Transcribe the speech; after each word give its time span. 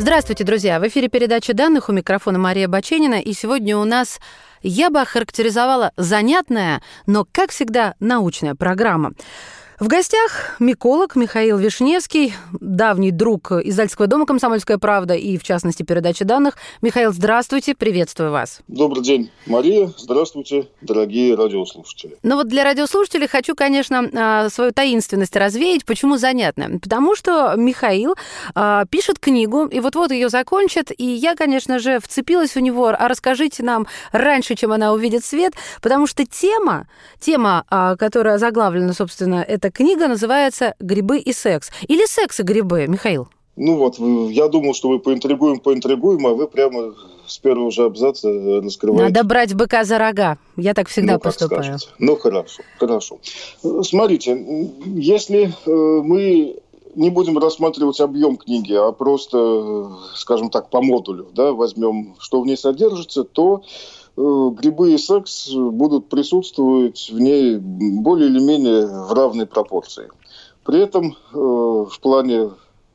Здравствуйте, 0.00 0.44
друзья! 0.44 0.80
В 0.80 0.88
эфире 0.88 1.08
передача 1.08 1.52
данных 1.52 1.90
у 1.90 1.92
микрофона 1.92 2.38
Мария 2.38 2.68
Баченина. 2.68 3.20
И 3.20 3.34
сегодня 3.34 3.76
у 3.76 3.84
нас, 3.84 4.18
я 4.62 4.88
бы 4.88 4.98
охарактеризовала, 4.98 5.92
занятная, 5.98 6.80
но, 7.04 7.26
как 7.30 7.50
всегда, 7.50 7.96
научная 8.00 8.54
программа. 8.54 9.12
В 9.80 9.88
гостях 9.88 10.56
миколог 10.58 11.16
Михаил 11.16 11.56
Вишневский, 11.56 12.34
давний 12.60 13.12
друг 13.12 13.50
Издательского 13.50 14.08
дома 14.08 14.26
«Комсомольская 14.26 14.76
правда» 14.76 15.14
и, 15.14 15.38
в 15.38 15.42
частности, 15.42 15.82
передачи 15.84 16.22
данных. 16.22 16.58
Михаил, 16.82 17.14
здравствуйте, 17.14 17.74
приветствую 17.74 18.30
вас. 18.30 18.60
Добрый 18.68 19.02
день, 19.02 19.30
Мария. 19.46 19.90
Здравствуйте, 19.96 20.66
дорогие 20.82 21.34
радиослушатели. 21.34 22.18
Ну 22.22 22.36
вот 22.36 22.48
для 22.48 22.64
радиослушателей 22.64 23.26
хочу, 23.26 23.54
конечно, 23.54 24.06
а, 24.12 24.50
свою 24.50 24.72
таинственность 24.72 25.34
развеять. 25.34 25.86
Почему 25.86 26.18
занятно? 26.18 26.78
Потому 26.78 27.16
что 27.16 27.54
Михаил 27.56 28.16
а, 28.54 28.84
пишет 28.84 29.18
книгу, 29.18 29.64
и 29.64 29.80
вот-вот 29.80 30.10
ее 30.10 30.28
закончат, 30.28 30.92
и 30.94 31.06
я, 31.06 31.34
конечно 31.34 31.78
же, 31.78 32.00
вцепилась 32.00 32.54
у 32.54 32.60
него, 32.60 32.88
а 32.88 33.08
расскажите 33.08 33.62
нам 33.62 33.86
раньше, 34.12 34.56
чем 34.56 34.72
она 34.72 34.92
увидит 34.92 35.24
свет, 35.24 35.54
потому 35.80 36.06
что 36.06 36.26
тема, 36.26 36.86
тема, 37.18 37.64
а, 37.70 37.96
которая 37.96 38.36
заглавлена, 38.36 38.92
собственно, 38.92 39.36
это 39.36 39.69
книга 39.72 40.08
называется 40.08 40.74
«Грибы 40.80 41.18
и 41.18 41.32
секс». 41.32 41.70
Или 41.88 42.06
«Секс 42.06 42.40
и 42.40 42.42
грибы», 42.42 42.86
Михаил? 42.86 43.28
Ну 43.56 43.76
вот, 43.76 43.98
я 43.98 44.48
думал, 44.48 44.74
что 44.74 44.88
вы 44.88 45.00
поинтригуем, 45.00 45.58
поинтригуем, 45.60 46.26
а 46.26 46.30
вы 46.30 46.46
прямо 46.46 46.94
с 47.26 47.38
первого 47.38 47.70
же 47.70 47.84
абзаца 47.84 48.28
раскрываете. 48.62 49.12
Надо 49.12 49.26
брать 49.26 49.54
быка 49.54 49.84
за 49.84 49.98
рога. 49.98 50.38
Я 50.56 50.72
так 50.72 50.88
всегда 50.88 51.14
ну, 51.14 51.18
поступаю. 51.18 51.62
Скажете. 51.62 51.90
Ну, 51.98 52.16
хорошо, 52.16 52.62
хорошо. 52.78 53.18
Смотрите, 53.82 54.72
если 54.86 55.52
э, 55.66 55.70
мы 56.02 56.56
не 56.94 57.10
будем 57.10 57.38
рассматривать 57.38 58.00
объем 58.00 58.36
книги, 58.36 58.72
а 58.72 58.92
просто, 58.92 59.90
скажем 60.14 60.50
так, 60.50 60.70
по 60.70 60.80
модулю, 60.80 61.28
да, 61.34 61.52
возьмем, 61.52 62.16
что 62.18 62.40
в 62.40 62.46
ней 62.46 62.56
содержится, 62.56 63.24
то 63.24 63.62
Э, 63.62 63.99
грибы 64.20 64.94
и 64.94 64.98
секс 64.98 65.50
будут 65.50 66.08
присутствовать 66.08 67.10
в 67.10 67.18
ней 67.18 67.58
более 67.58 68.28
или 68.28 68.40
менее 68.40 68.86
в 68.86 69.12
равной 69.12 69.46
пропорции. 69.46 70.10
При 70.64 70.80
этом 70.80 71.16
э, 71.32 71.36
в 71.36 71.98
плане 72.00 72.50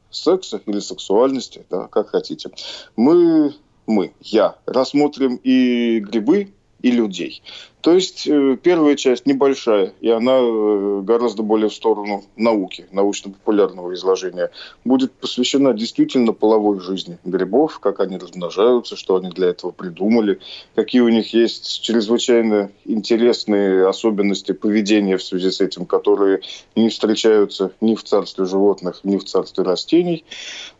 секса 0.09 0.61
или 0.65 0.79
сексуальности, 0.79 1.65
да, 1.69 1.87
как 1.87 2.09
хотите, 2.09 2.51
мы, 2.95 3.53
мы, 3.85 4.13
я, 4.21 4.55
рассмотрим 4.65 5.35
и 5.43 5.99
грибы, 5.99 6.53
и 6.85 6.91
людей. 6.91 7.41
То 7.81 7.93
есть 7.93 8.27
э, 8.27 8.57
первая 8.61 8.95
часть 8.95 9.25
небольшая, 9.25 9.93
и 10.01 10.09
она 10.09 10.37
э, 10.39 11.01
гораздо 11.03 11.41
более 11.41 11.69
в 11.69 11.73
сторону 11.73 12.23
науки, 12.35 12.85
научно-популярного 12.91 13.95
изложения, 13.95 14.51
будет 14.83 15.11
посвящена 15.11 15.73
действительно 15.73 16.31
половой 16.31 16.79
жизни 16.79 17.17
грибов, 17.23 17.79
как 17.79 18.01
они 18.01 18.17
размножаются, 18.17 18.95
что 18.95 19.15
они 19.15 19.29
для 19.29 19.47
этого 19.47 19.71
придумали, 19.71 20.39
какие 20.75 21.01
у 21.01 21.09
них 21.09 21.33
есть 21.33 21.81
чрезвычайно 21.81 22.69
интересные 22.85 23.87
особенности 23.87 24.51
поведения 24.51 25.17
в 25.17 25.23
связи 25.23 25.49
с 25.49 25.59
этим, 25.59 25.87
которые 25.87 26.41
не 26.75 26.89
встречаются 26.89 27.71
ни 27.81 27.95
в 27.95 28.03
царстве 28.03 28.45
животных, 28.45 28.99
ни 29.03 29.17
в 29.17 29.23
царстве 29.23 29.63
растений. 29.63 30.23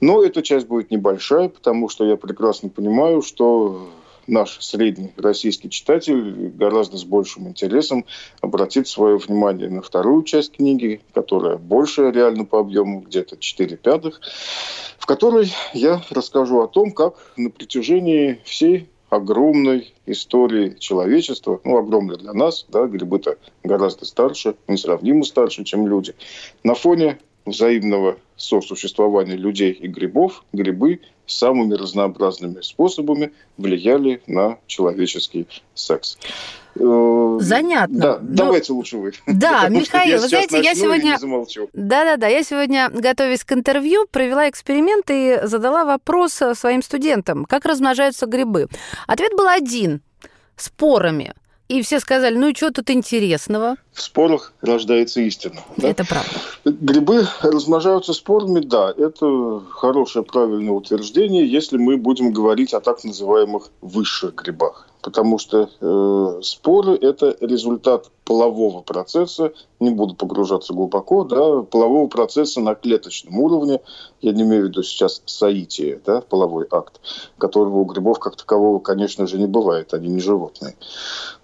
Но 0.02 0.24
эта 0.24 0.44
часть 0.44 0.68
будет 0.68 0.91
небольшая, 0.91 1.50
потому 1.50 1.90
что 1.90 2.06
я 2.06 2.16
прекрасно 2.16 2.69
понимаю, 2.69 3.24
что 3.24 3.90
наш 4.28 4.59
средний 4.62 5.13
российский 5.18 5.69
читатель 5.69 6.50
гораздо 6.50 6.97
с 6.97 7.03
большим 7.03 7.47
интересом 7.47 8.06
обратит 8.41 8.88
свое 8.88 9.18
внимание 9.18 9.69
на 9.69 9.81
вторую 9.81 10.24
часть 10.24 10.53
книги, 10.53 11.02
которая 11.13 11.58
больше 11.58 12.12
реально 12.12 12.46
по 12.46 12.59
объему, 12.59 13.02
где-то 13.02 13.38
4 13.38 13.78
пятых, 13.78 14.22
в 14.97 15.06
которой 15.06 15.53
я 15.74 16.02
расскажу 16.09 16.62
о 16.62 16.68
том, 16.68 16.91
как 16.91 17.16
на 17.38 17.50
протяжении 17.50 18.40
всей 18.44 18.90
огромной 19.09 19.94
истории 20.06 20.75
человечества, 20.80 21.62
ну, 21.64 21.78
огромной 21.78 22.18
для 22.18 22.34
нас, 22.34 22.66
да, 22.69 22.85
грибы-то 22.85 23.38
гораздо 23.64 24.06
старше, 24.06 24.56
несравнимо 24.68 25.24
старше, 25.24 25.64
чем 25.64 25.88
люди, 25.88 26.16
на 26.64 26.75
фоне 26.75 27.19
взаимного 27.45 28.17
сосуществования 28.35 29.35
людей 29.35 29.72
и 29.72 29.88
грибов, 29.88 30.44
грибы 30.51 31.01
самыми 31.28 31.73
разнообразными 31.73 32.61
способами 32.61 33.31
влияли 33.57 34.22
на 34.28 34.57
человеческий 34.67 35.47
секс. 35.73 36.17
Э, 36.75 37.38
Занятно. 37.39 38.00
Да, 38.00 38.19
Но... 38.22 38.35
давайте 38.35 38.73
лучше 38.73 38.97
вы. 38.97 39.13
Да, 39.25 39.67
Михаил, 39.69 40.22
вы 40.22 40.28
знаете, 40.28 40.61
я 40.61 40.75
сегодня... 40.75 41.17
Да-да-да, 41.73 42.28
я 42.28 42.44
сегодня, 42.44 42.89
готовясь 42.89 43.44
к 43.44 43.53
интервью, 43.53 44.05
провела 44.11 44.50
эксперимент 44.50 45.05
и 45.09 45.39
задала 45.44 45.85
вопрос 45.85 46.41
своим 46.53 46.84
студентам, 46.84 47.45
как 47.45 47.66
размножаются 47.66 48.25
грибы. 48.25 48.67
Ответ 49.07 49.31
был 49.35 49.47
один– 49.47 50.01
спорами– 50.57 51.34
и 51.68 51.81
все 51.81 52.00
сказали, 52.00 52.36
ну 52.38 52.50
и 52.50 52.56
что 52.56 52.72
тут 52.72 52.90
интересного? 52.90 53.76
В 53.92 54.02
спорах 54.02 54.53
рождается 54.62 55.22
истина. 55.22 55.62
Да? 55.78 55.88
Это 55.88 56.06
правда. 56.06 56.30
Грибы 56.64 57.28
размножаются 57.42 58.14
спорами, 58.14 58.59
да. 58.59 58.94
Это 58.96 59.62
хорошее, 59.70 60.24
правильное 60.26 60.74
утверждение, 60.74 61.48
если 61.48 61.78
мы 61.78 61.98
будем 61.98 62.31
говорить 62.31 62.74
о 62.74 62.81
так 62.81 63.03
называемых 63.03 63.70
высших 63.81 64.36
грибах 64.36 64.88
потому 65.05 65.38
что 65.38 65.69
э, 65.81 66.41
споры– 66.41 66.97
это 67.01 67.38
результат 67.39 68.09
полового 68.23 68.81
процесса, 68.81 69.53
не 69.79 69.91
буду 69.91 70.16
погружаться 70.16 70.73
глубоко, 70.73 71.23
да, 71.23 71.61
полового 71.61 72.07
процесса 72.07 72.59
на 72.59 72.73
клеточном 72.73 73.38
уровне, 73.38 73.81
я 74.21 74.31
не 74.31 74.41
имею 74.41 74.63
в 74.63 74.69
виду 74.69 74.81
сейчас 74.81 75.21
соитие, 75.27 76.01
да, 76.03 76.21
половой 76.21 76.66
акт, 76.71 76.99
которого 77.38 77.81
у 77.81 77.85
грибов 77.85 78.17
как 78.17 78.35
такового, 78.35 78.79
конечно 78.79 79.27
же, 79.27 79.38
не 79.38 79.45
бывает, 79.45 79.93
они 79.93 80.07
не 80.07 80.19
животные. 80.19 80.75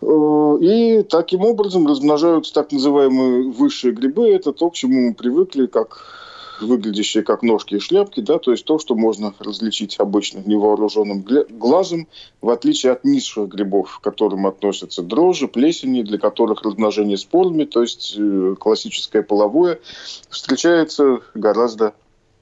Э, 0.01 0.57
и 0.59 1.03
таким 1.03 1.45
образом 1.45 1.85
размножаются 1.85 2.55
так 2.55 2.72
называемые 2.72 3.51
высшие 3.51 3.93
грибы, 3.93 4.28
это 4.31 4.53
то, 4.53 4.72
к 4.72 4.73
чему 4.73 5.09
мы 5.09 5.13
привыкли, 5.13 5.67
как 5.67 6.21
выглядящие 6.61 7.23
как 7.23 7.44
ножки 7.44 7.75
и 7.75 7.79
шляпки, 7.79 8.19
да, 8.19 8.39
то 8.39 8.51
есть 8.51 8.66
то, 8.66 8.79
что 8.79 8.95
можно 8.95 9.33
различить 9.39 9.99
обычно 9.99 10.44
невооруженным 10.45 11.25
глазом, 11.49 12.07
в 12.41 12.49
отличие 12.49 12.94
от 12.94 13.03
низших 13.03 13.49
грибов, 13.49 13.99
к 13.99 14.03
которым 14.03 14.47
относятся 14.47 15.01
дрожжи, 15.01 15.47
плесени, 15.47 16.01
для 16.01 16.17
которых 16.17 16.61
размножение 16.63 17.17
спорами, 17.17 17.66
то 17.66 17.81
есть 17.81 18.16
э, 18.17 18.55
классическое 18.59 19.23
половое, 19.23 19.79
встречается 20.29 21.19
гораздо 21.33 21.94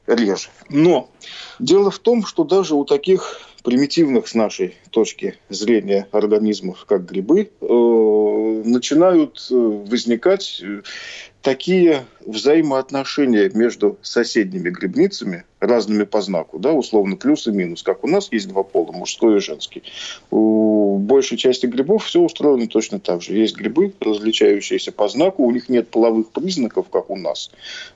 реже. 0.08 0.50
Но 0.70 1.10
дело 1.60 1.92
в 1.92 2.00
том, 2.00 2.26
что 2.26 2.44
даже 2.44 2.76
у 2.76 2.86
таких 2.86 3.42
примитивных 3.64 4.28
с 4.28 4.36
нашей 4.36 4.76
точки 4.92 5.38
зрения 5.50 6.08
организмов, 6.12 6.86
как 6.86 7.06
грибы, 7.06 7.52
э, 7.62 8.62
начинают 8.66 9.46
э, 9.52 9.56
возникать 9.56 10.64
такие 11.42 12.06
взаимоотношения 12.26 13.50
между 13.54 13.98
соседними 14.02 14.70
грибницами, 14.70 15.46
разными 15.60 16.04
по 16.04 16.22
знаку, 16.22 16.60
да, 16.60 16.72
условно 16.72 17.16
плюс 17.16 17.48
и 17.48 17.52
минус, 17.52 17.84
как 17.84 18.04
у 18.04 18.08
нас 18.08 18.32
есть 18.32 18.48
два 18.48 18.64
пола, 18.64 18.92
мужской 18.92 19.38
и 19.38 19.40
женский. 19.40 19.84
У 20.32 20.98
большей 20.98 21.38
части 21.38 21.66
грибов 21.66 22.06
все 22.06 22.22
устроено 22.22 22.68
точно 22.68 23.00
так 23.00 23.22
же. 23.22 23.36
Есть 23.36 23.58
грибы, 23.58 23.94
различающиеся 24.00 24.92
по 24.92 25.08
знаку, 25.10 25.44
у 25.44 25.52
них 25.52 25.70
нет 25.70 25.90
половых 25.90 26.30
признаков, 26.30 26.88
как 26.90 27.10
у 27.10 27.18
нас, 27.18 27.52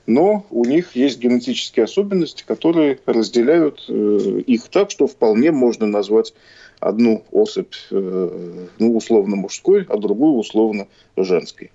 но 0.06 0.44
у 0.50 0.64
них 0.64 0.94
есть 0.94 1.18
генетические 1.18 1.84
особенности, 1.84 2.44
которые 2.46 2.98
разделяют 3.06 3.84
э, 3.88 4.42
их 4.46 4.68
так, 4.68 4.90
что 4.90 5.06
вполне 5.06 5.50
можно 5.50 5.86
назвать 5.86 6.34
одну 6.80 7.24
особь, 7.30 7.74
э, 7.90 8.66
ну, 8.78 8.96
условно 8.96 9.36
мужской, 9.36 9.86
а 9.88 9.96
другую 9.96 10.34
условно 10.34 10.86
женской. 11.16 11.70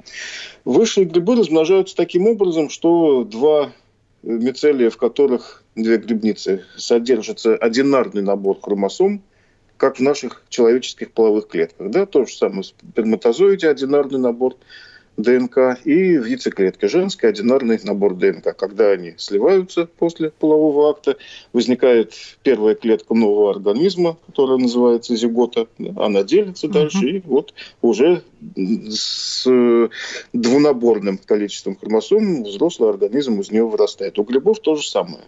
Высшие 0.65 1.05
грибы 1.05 1.35
размножаются 1.35 1.95
таким 1.95 2.27
образом, 2.27 2.69
что 2.69 3.23
два 3.23 3.71
мицелия, 4.23 4.89
в 4.89 4.97
которых 4.97 5.63
две 5.75 5.97
грибницы, 5.97 6.65
содержится 6.75 7.55
одинарный 7.55 8.21
набор 8.21 8.59
хромосом, 8.61 9.23
как 9.77 9.97
в 9.97 10.01
наших 10.01 10.43
человеческих 10.49 11.11
половых 11.11 11.47
клетках. 11.47 11.89
Да, 11.89 12.05
то 12.05 12.25
же 12.25 12.35
самое 12.35 12.63
в 12.63 12.65
сперматозоиде 12.65 13.69
одинарный 13.69 14.19
набор 14.19 14.55
ДНК, 15.19 15.77
и 15.83 16.17
в 16.17 16.25
яйцеклетке 16.25 16.87
женский 16.87 17.27
одинарный 17.27 17.79
набор 17.83 18.15
ДНК. 18.15 18.55
Когда 18.55 18.91
они 18.91 19.13
сливаются 19.17 19.85
после 19.85 20.31
полового 20.31 20.89
акта, 20.89 21.17
возникает 21.53 22.13
первая 22.43 22.75
клетка 22.75 23.13
нового 23.13 23.51
организма, 23.51 24.17
которая 24.25 24.57
называется 24.57 25.15
зигота. 25.15 25.67
Она 25.97 26.23
делится 26.23 26.67
uh-huh. 26.67 26.71
дальше, 26.71 27.09
и 27.09 27.21
вот 27.25 27.53
уже 27.81 28.23
с 28.41 29.45
двунаборным 30.33 31.17
количеством 31.17 31.75
хромосом 31.75 32.43
взрослый 32.43 32.89
организм 32.89 33.39
из 33.41 33.51
нее 33.51 33.65
вырастает. 33.65 34.17
У 34.17 34.23
грибов 34.23 34.59
то 34.59 34.75
же 34.75 34.87
самое. 34.87 35.23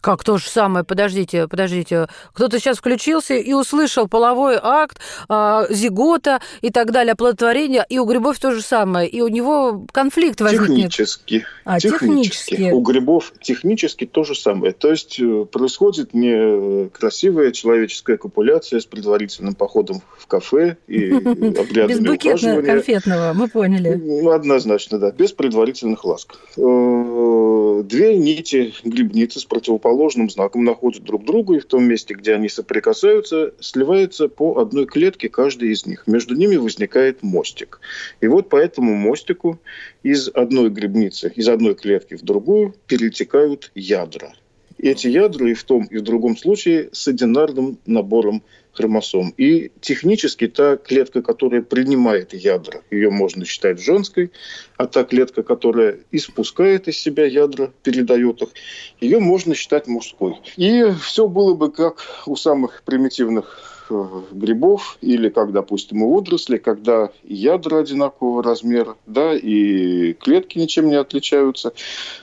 Как 0.00 0.24
то 0.24 0.38
же 0.38 0.48
самое? 0.48 0.84
Подождите, 0.84 1.48
подождите. 1.48 2.06
Кто-то 2.32 2.58
сейчас 2.58 2.78
включился 2.78 3.34
и 3.34 3.52
услышал 3.52 4.08
половой 4.08 4.58
акт, 4.62 4.98
э, 5.28 5.66
зигота 5.70 6.40
и 6.60 6.70
так 6.70 6.92
далее, 6.92 7.12
оплодотворение, 7.12 7.84
и 7.88 7.98
у 7.98 8.04
грибов 8.04 8.38
то 8.38 8.52
же 8.52 8.62
самое. 8.62 9.08
И 9.18 9.20
у 9.20 9.26
него 9.26 9.84
конфликт 9.90 10.40
возникнет. 10.40 10.92
Технически. 10.92 11.44
А, 11.64 11.80
технически. 11.80 12.50
технически. 12.50 12.70
У 12.72 12.80
грибов 12.82 13.32
технически 13.40 14.06
то 14.06 14.22
же 14.22 14.36
самое. 14.36 14.72
То 14.72 14.92
есть 14.92 15.18
э, 15.18 15.44
происходит 15.44 16.14
не 16.14 16.88
красивая 16.90 17.50
человеческая 17.50 18.16
копуляция 18.16 18.78
с 18.78 18.86
предварительным 18.86 19.56
походом 19.56 20.02
в 20.16 20.28
кафе 20.28 20.76
и 20.86 21.10
обрядами 21.14 22.10
ухаживания. 22.10 22.62
конфетного, 22.62 23.32
мы 23.34 23.48
поняли. 23.48 24.28
Однозначно, 24.32 25.00
да. 25.00 25.10
Без 25.10 25.32
предварительных 25.32 26.04
ласк. 26.04 26.36
Э, 26.56 27.82
две 27.82 28.16
нити 28.16 28.72
грибницы 28.84 29.40
с 29.40 29.44
противоположным 29.44 30.30
знаком 30.30 30.62
находят 30.62 31.02
друг 31.02 31.24
друга, 31.24 31.56
и 31.56 31.58
в 31.58 31.64
том 31.64 31.82
месте, 31.82 32.14
где 32.14 32.34
они 32.34 32.48
соприкасаются, 32.48 33.52
сливается 33.58 34.28
по 34.28 34.58
одной 34.58 34.86
клетке 34.86 35.28
каждый 35.28 35.72
из 35.72 35.86
них. 35.86 36.04
Между 36.06 36.36
ними 36.36 36.54
возникает 36.54 37.24
мостик. 37.24 37.80
И 38.20 38.28
вот 38.28 38.48
по 38.48 38.56
этому 38.56 38.94
мостику 38.98 39.58
из 40.02 40.28
одной 40.28 40.70
грибницы, 40.70 41.32
из 41.34 41.48
одной 41.48 41.74
клетки 41.74 42.14
в 42.14 42.22
другую 42.22 42.74
перетекают 42.86 43.70
ядра. 43.74 44.32
Эти 44.78 45.08
ядра 45.08 45.50
и 45.50 45.54
в 45.54 45.64
том, 45.64 45.86
и 45.86 45.96
в 45.98 46.02
другом 46.02 46.36
случае 46.36 46.90
с 46.92 47.08
одинарным 47.08 47.78
набором 47.86 48.42
хромосом. 48.78 49.34
И 49.36 49.72
технически 49.80 50.46
та 50.46 50.76
клетка, 50.76 51.20
которая 51.20 51.62
принимает 51.62 52.32
ядра, 52.32 52.82
ее 52.90 53.10
можно 53.10 53.44
считать 53.44 53.80
женской, 53.80 54.30
а 54.76 54.86
та 54.86 55.04
клетка, 55.04 55.42
которая 55.42 55.98
испускает 56.12 56.86
из 56.86 56.96
себя 56.98 57.26
ядра, 57.26 57.72
передает 57.82 58.40
их, 58.42 58.48
ее 59.00 59.18
можно 59.18 59.54
считать 59.54 59.88
мужской. 59.88 60.34
И 60.56 60.84
все 61.02 61.26
было 61.26 61.54
бы 61.54 61.72
как 61.72 62.04
у 62.26 62.36
самых 62.36 62.82
примитивных 62.84 63.77
грибов 63.90 64.98
или 65.00 65.28
как, 65.28 65.52
допустим, 65.52 66.02
у 66.02 66.14
водорослей, 66.14 66.58
когда 66.58 67.10
ядра 67.24 67.78
одинакового 67.78 68.42
размера, 68.42 68.96
да, 69.06 69.34
и 69.34 70.14
клетки 70.14 70.58
ничем 70.58 70.88
не 70.88 70.96
отличаются. 70.96 71.72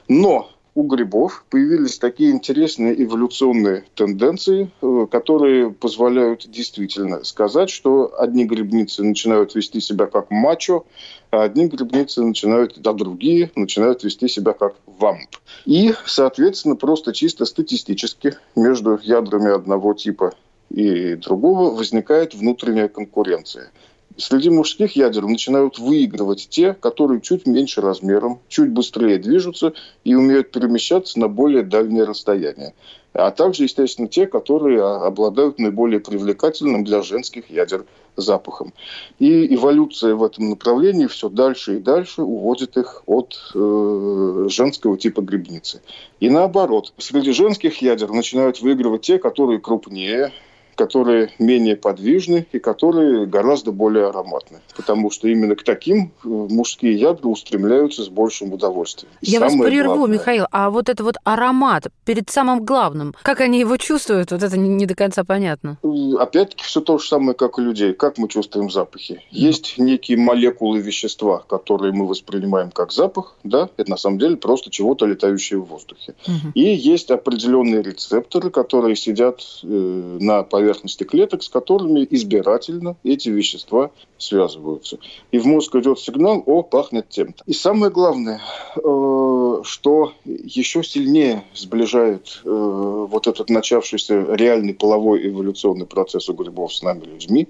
Но 0.08 0.50
у 0.76 0.84
грибов 0.84 1.46
появились 1.50 1.98
такие 1.98 2.32
интересные 2.32 3.02
эволюционные 3.02 3.86
тенденции, 3.96 4.70
э, 4.82 5.08
которые 5.10 5.72
позволяют 5.72 6.50
действительно 6.50 7.24
сказать, 7.24 7.70
что 7.70 8.14
одни 8.20 8.44
грибницы 8.44 9.02
начинают 9.02 9.56
вести 9.56 9.80
себя 9.80 10.06
как 10.06 10.30
мачо, 10.32 10.86
а 11.32 11.44
одни 11.44 11.68
грибницы 11.68 12.22
начинают, 12.24 12.86
а 12.86 12.94
другие 12.94 13.52
начинают 13.56 14.04
вести 14.04 14.28
себя 14.28 14.52
как 14.52 14.76
вамп. 14.86 15.30
И, 15.66 15.94
соответственно, 16.06 16.76
просто 16.76 17.14
чисто 17.14 17.46
статистически 17.46 18.36
между 18.58 19.00
ядрами 19.02 19.56
одного 19.56 19.94
типа 19.94 20.34
и 20.76 21.16
другого 21.16 21.74
возникает 21.74 22.34
внутренняя 22.34 22.90
конкуренция– 22.90 23.72
среди 24.18 24.50
мужских 24.50 24.96
ядер 24.96 25.26
начинают 25.26 25.80
выигрывать 25.80 26.48
те, 26.50 26.74
которые 26.74 27.22
чуть 27.22 27.46
меньше 27.46 27.82
размером, 27.82 28.40
чуть 28.48 28.72
быстрее 28.72 29.18
движутся 29.18 29.74
и 30.04 30.16
умеют 30.16 30.52
перемещаться 30.52 31.20
на 31.20 31.28
более 31.28 31.64
дальние 31.64 32.04
расстояния. 32.04 32.74
А 33.14 33.32
также, 33.32 33.64
естественно, 33.64 34.10
те, 34.10 34.28
которые 34.28 34.84
обладают 34.84 35.58
наиболее 35.58 36.02
привлекательным 36.02 36.84
для 36.84 37.02
женских 37.02 37.50
ядер 37.50 37.86
запахом. 38.18 38.74
И 39.20 39.54
эволюция 39.56 40.16
в 40.16 40.24
этом 40.24 40.50
направлении 40.50 41.08
все 41.08 41.30
дальше 41.30 41.78
и 41.78 41.80
дальше 41.80 42.24
уводит 42.24 42.76
их 42.76 43.04
от 43.06 43.38
э, 43.54 44.48
женского 44.50 44.98
типа 44.98 45.22
грибницы. 45.22 45.82
И 46.20 46.30
наоборот, 46.30 46.94
среди 46.98 47.32
женских 47.32 47.82
ядер 47.82 48.12
начинают 48.12 48.62
выигрывать 48.62 49.04
те, 49.04 49.18
которые 49.18 49.60
крупнее, 49.60 50.34
которые 50.76 51.32
менее 51.40 51.76
подвижны 51.76 52.46
и 52.52 52.60
которые 52.60 53.26
гораздо 53.26 53.72
более 53.72 54.08
ароматны. 54.08 54.60
Потому 54.76 55.12
что 55.12 55.28
именно 55.28 55.56
к 55.56 55.64
таким 55.64 56.12
э, 56.24 56.28
мужские 56.28 56.94
ядра 56.94 57.28
устремляются 57.28 58.04
с 58.04 58.10
большим 58.10 58.54
удовольствием. 58.54 59.12
И 59.22 59.32
Я 59.32 59.40
вас 59.40 59.54
прерву, 59.56 59.96
главное... 59.96 60.18
Михаил, 60.18 60.46
а 60.52 60.70
вот 60.70 60.90
это 60.90 61.04
вот 61.04 61.16
аромат 61.24 61.88
перед 62.06 62.30
самым 62.30 62.64
главным, 62.64 63.16
как 63.22 63.42
они 63.42 63.60
его 63.60 63.78
чувствуют, 63.78 64.32
вот 64.32 64.44
это 64.44 64.58
не 64.58 64.86
до 64.86 64.96
конца 64.96 65.24
понятно. 65.24 65.78
Э, 65.84 65.88
опять-таки 66.20 66.64
все 66.64 66.82
то 66.82 66.98
же 66.98 67.08
самое, 67.08 67.34
как 67.34 67.58
у 67.58 67.62
людей. 67.62 67.94
Как 67.94 68.18
мы 68.18 68.28
чувствуем 68.28 68.70
запахи? 68.70 69.22
Есть 69.32 69.78
некие 69.78 70.18
молекулы 70.18 70.80
вещества, 70.80 71.44
которые 71.48 71.94
мы 71.94 72.08
воспринимаем 72.08 72.72
как 72.72 72.92
запах, 72.92 73.36
да, 73.44 73.70
это 73.78 73.90
на 73.90 73.98
самом 73.98 74.20
деле 74.20 74.38
просто 74.38 74.70
чего-то 74.70 75.06
летающее 75.06 75.60
в 75.60 75.66
воздухе. 75.66 76.16
Угу. 76.28 76.52
И 76.54 76.62
есть 76.62 77.12
определенные 77.12 77.82
рецепторы, 77.82 78.50
которые 78.50 78.96
сидят 78.96 79.42
э, 79.64 79.68
на 79.68 80.44
поверхности 80.44 80.65
поверхности 80.66 81.04
клеток, 81.04 81.44
с 81.44 81.50
которыми 81.50 82.08
избирательно 82.10 82.96
эти 83.04 83.30
вещества 83.30 83.92
связываются. 84.18 84.98
И 85.32 85.38
в 85.38 85.46
мозг 85.46 85.76
идет 85.76 86.00
сигнал, 86.00 86.42
о, 86.46 86.64
пахнет 86.64 87.08
тем-то. 87.10 87.44
И 87.46 87.54
самое 87.54 87.92
главное, 87.92 88.42
э, 88.76 89.62
что 89.64 90.14
еще 90.26 90.84
сильнее 90.84 91.44
сближает 91.54 92.42
э, 92.44 92.50
вот 92.50 93.28
этот 93.28 93.50
начавшийся 93.52 94.26
реальный 94.34 94.74
половой 94.74 95.28
эволюционный 95.28 95.86
процесс 95.86 96.30
у 96.30 96.34
грибов 96.34 96.74
с 96.74 96.82
нами 96.82 97.06
людьми, 97.06 97.48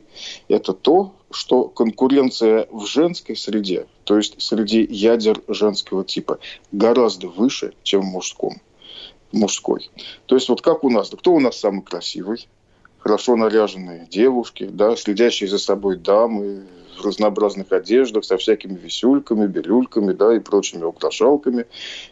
это 0.50 0.74
то, 0.74 1.14
что 1.32 1.70
конкуренция 1.70 2.68
в 2.70 2.86
женской 2.86 3.38
среде, 3.38 3.88
то 4.04 4.18
есть 4.18 4.42
среди 4.42 4.86
ядер 4.90 5.42
женского 5.48 6.04
типа, 6.04 6.40
гораздо 6.74 7.28
выше, 7.28 7.74
чем 7.84 8.02
в 8.02 8.06
мужском 8.06 8.58
мужской. 9.36 9.90
То 10.26 10.36
есть 10.36 10.50
вот 10.50 10.62
как 10.62 10.84
у 10.84 10.90
нас, 10.90 11.10
кто 11.10 11.34
у 11.34 11.40
нас 11.40 11.60
самый 11.60 11.84
красивый? 11.84 12.48
Хорошо 13.06 13.36
наряженные 13.36 14.08
девушки, 14.10 14.68
да, 14.68 14.96
следящие 14.96 15.48
за 15.48 15.60
собой 15.60 15.98
дамы 15.98 16.64
в 16.98 17.06
разнообразных 17.06 17.72
одеждах, 17.72 18.26
со 18.26 18.36
всякими 18.38 18.74
висюльками, 18.74 19.46
бирюльками, 19.46 20.12
да, 20.12 20.36
и 20.36 20.40
прочими 20.40 20.84
украшалками. 20.84 21.68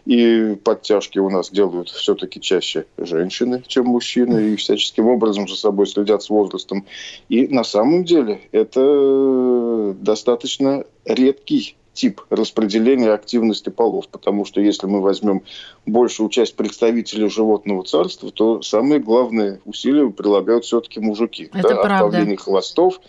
И 0.06 0.56
подтяжки 0.64 1.18
у 1.18 1.32
нас 1.32 1.50
делают 1.50 1.90
все-таки 1.90 2.40
чаще 2.40 2.86
женщины, 3.00 3.64
чем 3.66 3.88
мужчины, 3.88 4.52
и 4.52 4.56
всяческим 4.56 5.08
образом 5.08 5.48
за 5.48 5.56
собой 5.56 5.88
следят 5.88 6.22
с 6.22 6.30
возрастом. 6.30 6.86
И 7.28 7.48
на 7.48 7.64
самом 7.64 8.04
деле 8.04 8.42
это 8.52 9.96
достаточно 10.00 10.84
редкий 11.06 11.76
тип 11.94 12.22
распределения 12.30 13.12
активности 13.12 13.70
полов. 13.70 14.08
Потому 14.08 14.46
что 14.46 14.62
если 14.62 14.88
мы 14.88 15.02
возьмем 15.02 15.44
большую 15.86 16.30
часть 16.30 16.56
представителей 16.56 17.30
животного 17.30 17.84
царства, 17.84 18.32
то 18.32 18.62
самые 18.62 19.00
главные 19.00 19.62
усилия 19.66 20.10
прилагают 20.10 20.66
все-таки 20.66 21.00
мужики. 21.00 21.50
Это 21.54 21.70
да, 21.70 21.76
правда. 21.84 22.22
От 22.22 22.42
хвостов 22.42 23.00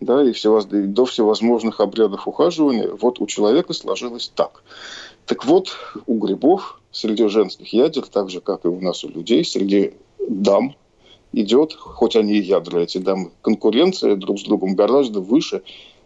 да, 0.00 0.22
и 0.22 0.32
всевоз... 0.32 0.66
до 0.66 1.04
всевозможных 1.04 1.80
обрядов 1.80 2.28
ухаживания. 2.28 2.90
Вот 3.00 3.20
у 3.20 3.26
человека 3.26 3.72
сложилось 3.72 4.30
так. 4.34 4.62
Так 5.26 5.46
вот, 5.46 5.76
у 6.06 6.18
грибов 6.18 6.80
среди 6.90 7.26
женских 7.28 7.72
ядер, 7.72 8.06
так 8.06 8.30
же, 8.30 8.40
как 8.40 8.64
и 8.64 8.68
у 8.68 8.80
нас 8.80 9.04
у 9.04 9.08
людей, 9.08 9.44
среди 9.44 9.94
дам 10.28 10.76
идет, 11.32 11.74
хоть 11.74 12.16
они 12.16 12.34
и 12.34 12.42
ядра 12.42 12.80
эти 12.80 12.98
дамы, 12.98 13.30
конкуренция 13.42 14.16
друг 14.16 14.38
с 14.38 14.44
другом 14.44 14.74
гораздо 14.74 15.20
выше, 15.20 15.62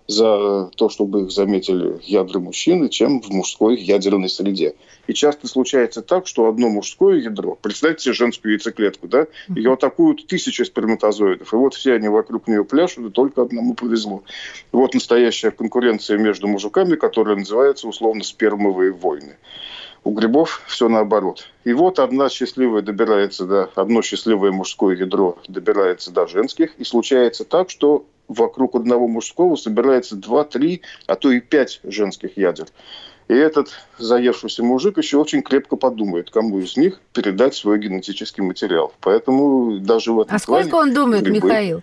за 0.09 0.71
то, 0.75 0.89
чтобы 0.89 1.23
их 1.23 1.31
заметили 1.31 2.01
ядра 2.03 2.41
мужчины, 2.41 2.89
чем 2.89 3.21
в 3.21 3.29
мужской 3.29 3.77
ядерной 3.77 4.31
среде. 4.31 4.75
И 5.07 5.13
часто 5.13 5.47
случается 5.47 6.01
так, 6.01 6.27
что 6.27 6.49
одно 6.49 6.71
мужское 6.71 7.17
ядро, 7.17 7.59
представьте 7.61 8.05
себе 8.05 8.15
женскую 8.15 8.53
яйцеклетку, 8.53 9.07
да, 9.07 9.27
ее 9.49 9.75
атакуют 9.75 10.27
тысячи 10.27 10.63
сперматозоидов, 10.63 11.53
и 11.53 11.57
вот 11.57 11.75
все 11.75 11.93
они 11.95 12.09
вокруг 12.09 12.49
нее 12.49 12.65
пляшут, 12.65 13.07
и 13.07 13.11
только 13.11 13.43
одному 13.43 13.75
повезло. 13.75 14.25
Вот 14.73 14.95
настоящая 14.95 15.51
конкуренция 15.51 16.17
между 16.17 16.49
мужиками, 16.49 16.97
которая 16.97 17.37
называется 17.37 17.87
условно 17.87 18.25
спермовые 18.25 18.93
войны. 18.93 19.37
У 20.05 20.13
грибов 20.13 20.63
все 20.67 20.89
наоборот. 20.89 21.47
И 21.65 21.73
вот 21.73 21.99
одна 21.99 22.29
счастливая 22.29 22.83
добирается 22.83 23.45
до, 23.47 23.71
одно 23.75 24.03
счастливое 24.03 24.53
мужское 24.53 24.97
ядро 24.97 25.39
добирается 25.49 26.11
до 26.11 26.27
женских, 26.27 26.75
и 26.79 26.85
случается 26.85 27.45
так, 27.45 27.71
что 27.71 28.07
вокруг 28.29 28.75
одного 28.75 29.09
мужского 29.09 29.57
собирается 29.57 30.17
2-3, 30.17 30.81
а 31.07 31.17
то 31.17 31.31
и 31.31 31.41
5 31.41 31.81
женских 31.85 32.37
ядер. 32.37 32.69
И 33.29 33.35
этот 33.35 33.69
заевшийся 33.99 34.63
мужик 34.63 34.97
еще 34.97 35.19
очень 35.19 35.43
крепко 35.43 35.77
подумает, 35.77 36.31
кому 36.31 36.61
из 36.61 36.77
них 36.77 37.01
передать 37.13 37.55
свой 37.55 37.79
генетический 37.79 38.43
материал. 38.43 38.93
Поэтому 39.01 39.79
даже 39.81 40.13
в 40.13 40.21
этом 40.21 40.35
А 40.35 40.39
сколько 40.39 40.77
он 40.77 40.95
думает, 40.95 41.25
грибы... 41.25 41.47
Михаил? 41.47 41.83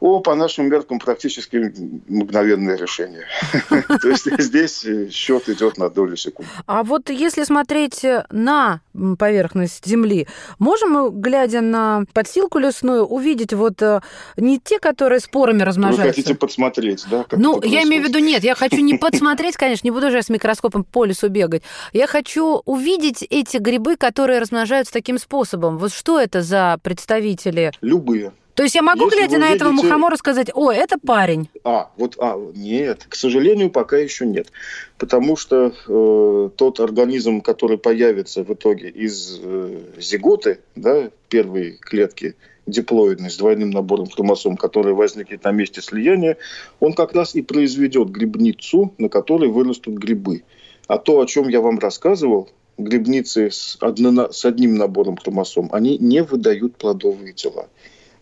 О, 0.00 0.20
по 0.20 0.34
нашим 0.36 0.68
меркам 0.68 1.00
практически 1.00 1.72
мгновенное 2.08 2.76
решение. 2.76 3.24
То 3.68 4.08
есть 4.08 4.28
здесь 4.38 4.86
счет 5.12 5.48
идет 5.48 5.76
на 5.76 5.90
долю 5.90 6.16
секунд. 6.16 6.48
А 6.66 6.84
вот 6.84 7.10
если 7.10 7.42
смотреть 7.42 8.04
на 8.30 8.80
поверхность 9.18 9.86
Земли, 9.86 10.28
можем 10.58 10.90
мы, 10.90 11.10
глядя 11.10 11.60
на 11.60 12.04
подстилку 12.12 12.58
лесную, 12.58 13.04
увидеть 13.04 13.52
вот 13.52 13.82
э, 13.82 14.00
не 14.36 14.60
те, 14.60 14.78
которые 14.78 15.20
спорами 15.20 15.62
размножаются? 15.62 16.06
Вы 16.06 16.10
хотите 16.10 16.34
подсмотреть, 16.34 17.04
да? 17.10 17.26
Ну, 17.32 17.60
я 17.62 17.82
имею 17.82 18.04
в 18.04 18.08
виду, 18.08 18.18
нет, 18.20 18.44
я 18.44 18.54
хочу 18.54 18.80
не 18.80 18.94
подсмотреть, 18.98 19.56
конечно, 19.56 19.86
не 19.86 19.90
буду 19.90 20.10
же 20.10 20.22
с 20.22 20.28
микроскопом 20.28 20.84
по 20.84 21.04
лесу 21.04 21.28
бегать. 21.28 21.62
Я 21.92 22.06
хочу 22.06 22.62
увидеть 22.64 23.26
эти 23.28 23.56
грибы, 23.56 23.96
которые 23.96 24.38
размножаются 24.38 24.92
таким 24.92 25.18
способом. 25.18 25.78
Вот 25.78 25.92
что 25.92 26.20
это 26.20 26.42
за 26.42 26.78
представители? 26.82 27.72
Любые. 27.80 28.32
То 28.58 28.64
есть 28.64 28.74
я 28.74 28.82
могу, 28.82 29.04
Если 29.04 29.18
глядя 29.18 29.38
на 29.38 29.50
видите... 29.50 29.54
этого 29.54 29.70
мухомора, 29.70 30.16
сказать, 30.16 30.50
о, 30.52 30.72
это 30.72 30.98
парень? 30.98 31.48
А, 31.62 31.92
вот, 31.96 32.16
а, 32.18 32.36
нет, 32.56 33.06
к 33.08 33.14
сожалению, 33.14 33.70
пока 33.70 33.98
еще 33.98 34.26
нет. 34.26 34.48
Потому 34.96 35.36
что 35.36 35.72
э, 35.86 36.50
тот 36.56 36.80
организм, 36.80 37.40
который 37.40 37.78
появится 37.78 38.42
в 38.42 38.52
итоге 38.52 38.88
из 38.88 39.38
э, 39.40 39.78
зиготы, 40.00 40.58
да, 40.74 41.08
первой 41.28 41.78
клетки 41.80 42.34
диплоидной 42.66 43.30
с 43.30 43.36
двойным 43.36 43.70
набором 43.70 44.08
хромосом, 44.08 44.56
который 44.56 44.92
возникнет 44.92 45.44
на 45.44 45.52
месте 45.52 45.80
слияния, 45.80 46.36
он 46.80 46.94
как 46.94 47.12
раз 47.12 47.36
и 47.36 47.42
произведет 47.42 48.10
грибницу, 48.10 48.92
на 48.98 49.08
которой 49.08 49.50
вырастут 49.50 49.94
грибы. 49.94 50.42
А 50.88 50.98
то, 50.98 51.20
о 51.20 51.26
чем 51.26 51.46
я 51.46 51.60
вам 51.60 51.78
рассказывал, 51.78 52.50
грибницы 52.76 53.52
с, 53.52 53.78
одно, 53.80 54.32
с 54.32 54.44
одним 54.44 54.74
набором 54.74 55.16
хромосом, 55.16 55.68
они 55.70 55.96
не 55.98 56.24
выдают 56.24 56.74
плодовые 56.74 57.34
тела. 57.34 57.68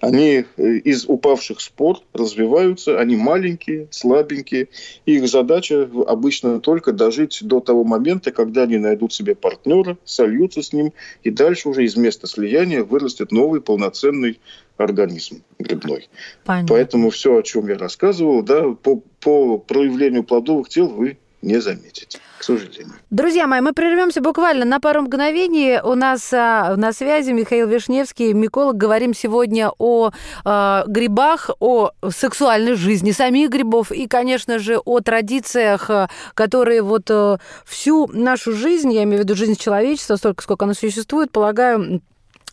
Они 0.01 0.45
э, 0.57 0.77
из 0.79 1.07
упавших 1.07 1.61
спор 1.61 2.01
развиваются, 2.13 2.99
они 3.01 3.17
маленькие, 3.17 3.89
слабенькие. 3.91 4.69
Их 5.05 5.29
задача 5.29 5.89
обычно 6.07 6.61
только 6.61 6.93
дожить 6.93 7.39
до 7.43 7.61
того 7.61 7.85
момента, 7.85 8.31
когда 8.31 8.63
они 8.63 8.79
найдут 8.79 9.13
себе 9.13 9.35
партнера, 9.35 9.97
сольются 10.05 10.63
с 10.63 10.73
ним, 10.73 10.93
и 11.23 11.31
дальше 11.31 11.69
уже 11.69 11.85
из 11.85 11.97
места 11.97 12.27
слияния 12.27 12.83
вырастет 12.83 13.33
новый 13.33 13.61
полноценный 13.61 14.41
организм 14.77 15.43
грибной. 15.59 16.09
Понятно. 16.45 16.69
Поэтому 16.69 17.11
все, 17.11 17.39
о 17.39 17.43
чем 17.43 17.69
я 17.69 17.79
рассказывал, 17.79 18.43
да, 18.43 18.71
по, 18.71 19.03
по 19.21 19.59
проявлению 19.59 20.25
плодовых 20.25 20.69
тел 20.69 20.89
вы 20.89 21.19
не 21.47 21.61
заметите, 21.61 22.19
к 22.39 22.43
сожалению. 22.43 22.95
Друзья 23.11 23.47
мои, 23.47 23.61
мы 23.61 23.73
прервемся 23.73 24.21
буквально 24.21 24.65
на 24.65 24.81
пару 24.81 25.03
мгновений. 25.03 25.81
У 25.81 25.95
нас 25.95 26.33
а, 26.33 26.75
на 26.77 26.93
связи 26.93 27.31
Михаил 27.31 27.69
Вишневский, 27.69 28.33
миколог. 28.33 28.77
Говорим 28.77 29.15
сегодня 29.15 29.71
о 29.79 30.11
а, 30.45 30.85
грибах, 30.89 31.51
о 31.61 31.93
сексуальной 32.11 32.75
жизни 32.75 33.13
самих 33.13 33.51
грибов 33.51 33.93
и, 33.93 34.09
конечно 34.09 34.59
же, 34.59 34.79
о 34.79 35.01
традициях, 35.01 35.89
а, 35.89 36.11
которые 36.35 36.83
вот 36.83 37.11
а, 37.11 37.39
всю 37.65 38.09
нашу 38.09 38.53
жизнь, 38.53 38.93
я 38.93 39.05
имею 39.05 39.23
в 39.23 39.25
виду 39.25 39.37
жизнь 39.37 39.57
человечества, 39.57 40.17
столько, 40.17 40.43
сколько 40.43 40.65
она 40.65 40.75
существует, 40.75 41.31
полагаю, 41.31 42.03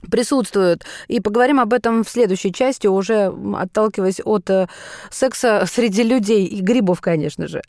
присутствуют. 0.09 0.83
И 1.07 1.19
поговорим 1.19 1.59
об 1.59 1.73
этом 1.73 2.03
в 2.03 2.09
следующей 2.09 2.53
части, 2.53 2.85
уже 2.85 3.33
отталкиваясь 3.55 4.21
от 4.23 4.50
э, 4.50 4.67
секса 5.09 5.65
среди 5.65 6.03
людей 6.03 6.45
и 6.45 6.62
грибов, 6.62 7.01
конечно 7.01 7.47
же. 7.47 7.62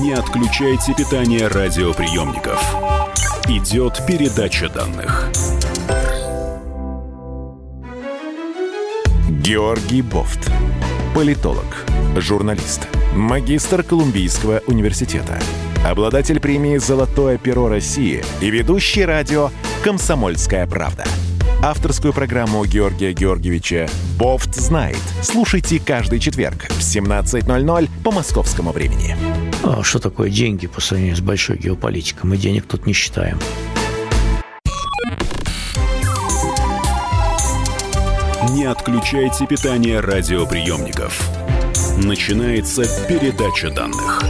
Не 0.00 0.12
отключайте 0.12 0.94
питание 0.94 1.48
радиоприемников. 1.48 2.62
Идет 3.48 4.00
передача 4.06 4.68
данных. 4.68 5.28
Георгий 9.28 10.02
Бофт. 10.02 10.52
Политолог, 11.16 11.84
журналист, 12.16 12.86
магистр 13.16 13.82
Колумбийского 13.82 14.62
университета, 14.68 15.40
обладатель 15.84 16.38
премии 16.38 16.76
«Золотое 16.76 17.36
перо 17.36 17.68
России» 17.68 18.22
и 18.40 18.50
ведущий 18.50 19.04
радио 19.04 19.50
«Комсомольская 19.82 20.68
правда». 20.68 21.04
Авторскую 21.60 22.12
программу 22.12 22.64
Георгия 22.64 23.12
Георгиевича 23.12 23.88
«Бофт 24.16 24.54
знает». 24.54 25.00
Слушайте 25.22 25.80
каждый 25.80 26.20
четверг 26.20 26.68
в 26.70 26.78
17.00 26.78 27.90
по 28.04 28.12
московскому 28.12 28.70
времени. 28.70 29.16
А 29.64 29.82
что 29.82 29.98
такое 29.98 30.30
деньги 30.30 30.68
по 30.68 30.80
сравнению 30.80 31.16
с 31.16 31.20
большой 31.20 31.58
геополитикой? 31.58 32.30
Мы 32.30 32.36
денег 32.36 32.66
тут 32.68 32.86
не 32.86 32.92
считаем. 32.92 33.40
Не 38.50 38.64
отключайте 38.66 39.44
питание 39.46 39.98
радиоприемников. 39.98 41.28
Начинается 41.96 42.84
передача 43.08 43.70
данных. 43.70 44.22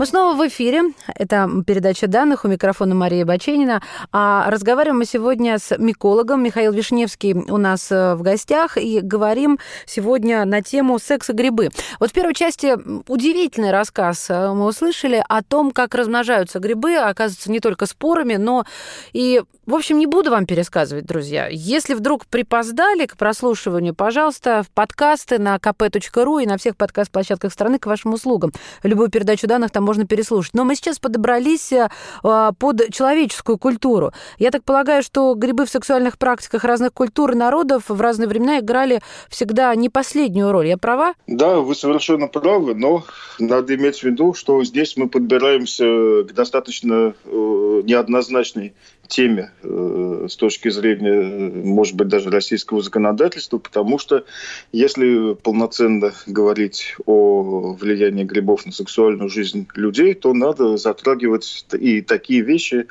Мы 0.00 0.06
снова 0.06 0.34
в 0.34 0.48
эфире. 0.48 0.94
Это 1.14 1.46
передача 1.66 2.06
данных 2.06 2.46
у 2.46 2.48
микрофона 2.48 2.94
Мария 2.94 3.26
Баченина. 3.26 3.82
А 4.12 4.50
разговариваем 4.50 5.00
мы 5.00 5.04
сегодня 5.04 5.58
с 5.58 5.76
микологом. 5.76 6.42
Михаил 6.42 6.72
Вишневский 6.72 7.34
у 7.34 7.58
нас 7.58 7.92
э, 7.92 8.14
в 8.14 8.22
гостях. 8.22 8.78
И 8.78 9.00
говорим 9.00 9.58
сегодня 9.84 10.46
на 10.46 10.62
тему 10.62 10.98
секса 10.98 11.34
грибы. 11.34 11.68
Вот 11.98 12.08
в 12.08 12.12
первой 12.14 12.32
части 12.32 12.78
удивительный 13.08 13.72
рассказ 13.72 14.30
э, 14.30 14.54
мы 14.54 14.64
услышали 14.64 15.22
о 15.28 15.42
том, 15.42 15.70
как 15.70 15.94
размножаются 15.94 16.60
грибы. 16.60 16.96
Оказывается, 16.96 17.50
не 17.50 17.60
только 17.60 17.84
спорами, 17.84 18.36
но 18.36 18.64
и... 19.12 19.42
В 19.66 19.74
общем, 19.74 19.98
не 19.98 20.06
буду 20.06 20.30
вам 20.32 20.46
пересказывать, 20.46 21.06
друзья. 21.06 21.46
Если 21.48 21.94
вдруг 21.94 22.26
припоздали 22.26 23.06
к 23.06 23.16
прослушиванию, 23.16 23.94
пожалуйста, 23.94 24.64
в 24.64 24.70
подкасты 24.70 25.38
на 25.38 25.56
kp.ru 25.58 26.42
и 26.42 26.46
на 26.46 26.56
всех 26.56 26.76
подкаст-площадках 26.76 27.52
страны 27.52 27.78
к 27.78 27.86
вашим 27.86 28.14
услугам. 28.14 28.52
Любую 28.82 29.10
передачу 29.10 29.46
данных 29.46 29.70
там 29.70 29.84
можно 29.90 30.06
переслушать. 30.06 30.54
Но 30.54 30.64
мы 30.64 30.76
сейчас 30.76 31.00
подобрались 31.00 31.72
э, 31.72 31.88
под 32.22 32.92
человеческую 32.92 33.58
культуру. 33.58 34.12
Я 34.38 34.52
так 34.52 34.62
полагаю, 34.62 35.02
что 35.02 35.34
грибы 35.34 35.66
в 35.66 35.70
сексуальных 35.70 36.16
практиках 36.16 36.62
разных 36.62 36.92
культур 36.92 37.32
и 37.32 37.34
народов 37.34 37.88
в 37.88 38.00
разные 38.00 38.28
времена 38.28 38.60
играли 38.60 39.00
всегда 39.28 39.74
не 39.74 39.88
последнюю 39.88 40.52
роль. 40.52 40.68
Я 40.68 40.78
права? 40.78 41.14
Да, 41.26 41.56
вы 41.56 41.74
совершенно 41.74 42.28
правы, 42.28 42.76
но 42.76 43.02
надо 43.40 43.74
иметь 43.74 43.98
в 43.98 44.04
виду, 44.04 44.32
что 44.32 44.62
здесь 44.62 44.96
мы 44.96 45.08
подбираемся 45.08 46.22
к 46.22 46.34
достаточно 46.34 47.14
э, 47.24 47.82
неоднозначной 47.84 48.74
теме 49.10 49.50
э, 49.62 50.26
с 50.30 50.36
точки 50.36 50.70
зрения, 50.70 51.20
может 51.64 51.96
быть, 51.96 52.08
даже 52.08 52.30
российского 52.30 52.80
законодательства, 52.80 53.58
потому 53.58 53.98
что 53.98 54.24
если 54.72 55.34
полноценно 55.34 56.12
говорить 56.26 56.94
о 57.04 57.74
влиянии 57.74 58.24
грибов 58.24 58.64
на 58.64 58.72
сексуальную 58.72 59.28
жизнь 59.28 59.66
людей, 59.74 60.14
то 60.14 60.32
надо 60.32 60.76
затрагивать 60.76 61.66
и 61.72 62.00
такие 62.00 62.40
вещи, 62.40 62.86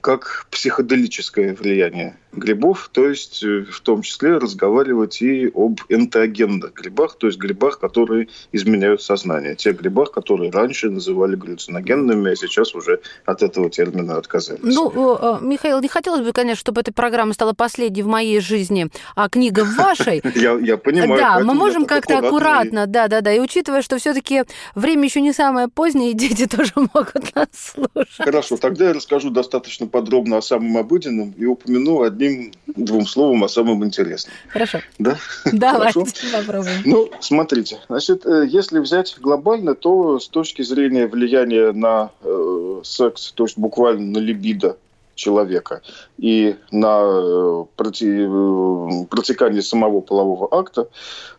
как 0.00 0.46
психоделическое 0.50 1.54
влияние 1.54 2.16
грибов, 2.32 2.90
то 2.92 3.08
есть 3.08 3.42
э, 3.42 3.64
в 3.70 3.80
том 3.80 4.02
числе 4.02 4.36
разговаривать 4.36 5.22
и 5.22 5.50
об 5.54 5.80
энтеогенных 5.88 6.74
грибах, 6.74 7.16
то 7.16 7.26
есть 7.26 7.38
грибах, 7.38 7.78
которые 7.78 8.28
изменяют 8.52 9.02
сознание. 9.02 9.56
Те 9.56 9.72
грибах, 9.72 10.12
которые 10.12 10.50
раньше 10.50 10.90
называли 10.90 11.36
галлюциногенными, 11.36 12.30
а 12.30 12.36
сейчас 12.36 12.74
уже 12.74 13.00
от 13.24 13.42
этого 13.42 13.70
термина 13.70 14.16
отказались. 14.16 14.60
Ну, 14.62 15.38
Михаил, 15.40 15.80
не 15.80 15.88
хотелось 15.88 16.20
бы, 16.20 16.32
конечно, 16.32 16.60
чтобы 16.60 16.82
эта 16.82 16.92
программа 16.92 17.32
стала 17.32 17.54
последней 17.54 18.02
в 18.02 18.06
моей 18.06 18.40
жизни, 18.40 18.88
а 19.16 19.28
книга 19.28 19.64
в 19.64 19.74
вашей. 19.76 20.22
Я 20.34 20.76
понимаю. 20.76 21.18
Да, 21.18 21.40
мы 21.40 21.54
можем 21.54 21.86
как-то 21.86 22.18
аккуратно, 22.18 22.86
да, 22.86 23.08
да, 23.08 23.20
да. 23.20 23.32
И 23.32 23.40
учитывая, 23.40 23.82
что 23.82 23.98
все-таки 23.98 24.44
время 24.74 25.04
еще 25.04 25.20
не 25.20 25.32
самое 25.32 25.68
позднее, 25.68 26.12
и 26.12 26.14
дети 26.14 26.46
тоже 26.56 26.72
могут 26.76 27.34
нас 27.34 27.48
слушать. 27.52 28.16
Хорошо, 28.18 28.56
тогда 28.56 28.88
я 28.88 28.92
расскажу 28.92 29.30
достаточно 29.30 29.86
подробно 29.88 30.38
о 30.38 30.42
самом 30.42 30.76
обыденном 30.76 31.34
и 31.36 31.44
упомяну 31.44 32.02
одним-двум 32.02 33.06
словом 33.06 33.44
о 33.44 33.48
самом 33.48 33.84
интересном. 33.84 34.34
Хорошо. 34.48 34.80
Да? 34.98 35.18
Давайте 35.52 36.04
попробуем. 36.32 36.82
Ну, 36.84 37.10
смотрите. 37.20 37.78
Значит, 37.88 38.26
э, 38.26 38.46
если 38.48 38.78
взять 38.78 39.16
глобально, 39.20 39.74
то 39.74 40.18
с 40.18 40.28
точки 40.28 40.62
зрения 40.62 41.06
влияния 41.06 41.72
на 41.72 42.10
э, 42.22 42.80
секс, 42.84 43.32
то 43.32 43.44
есть 43.44 43.58
буквально 43.58 44.18
на 44.18 44.18
либидо 44.18 44.76
человека 45.18 45.82
и 46.16 46.56
на 46.70 47.00
э, 47.02 47.64
проти... 47.76 49.06
протекание 49.06 49.62
самого 49.62 50.00
полового 50.00 50.48
акта, 50.50 50.88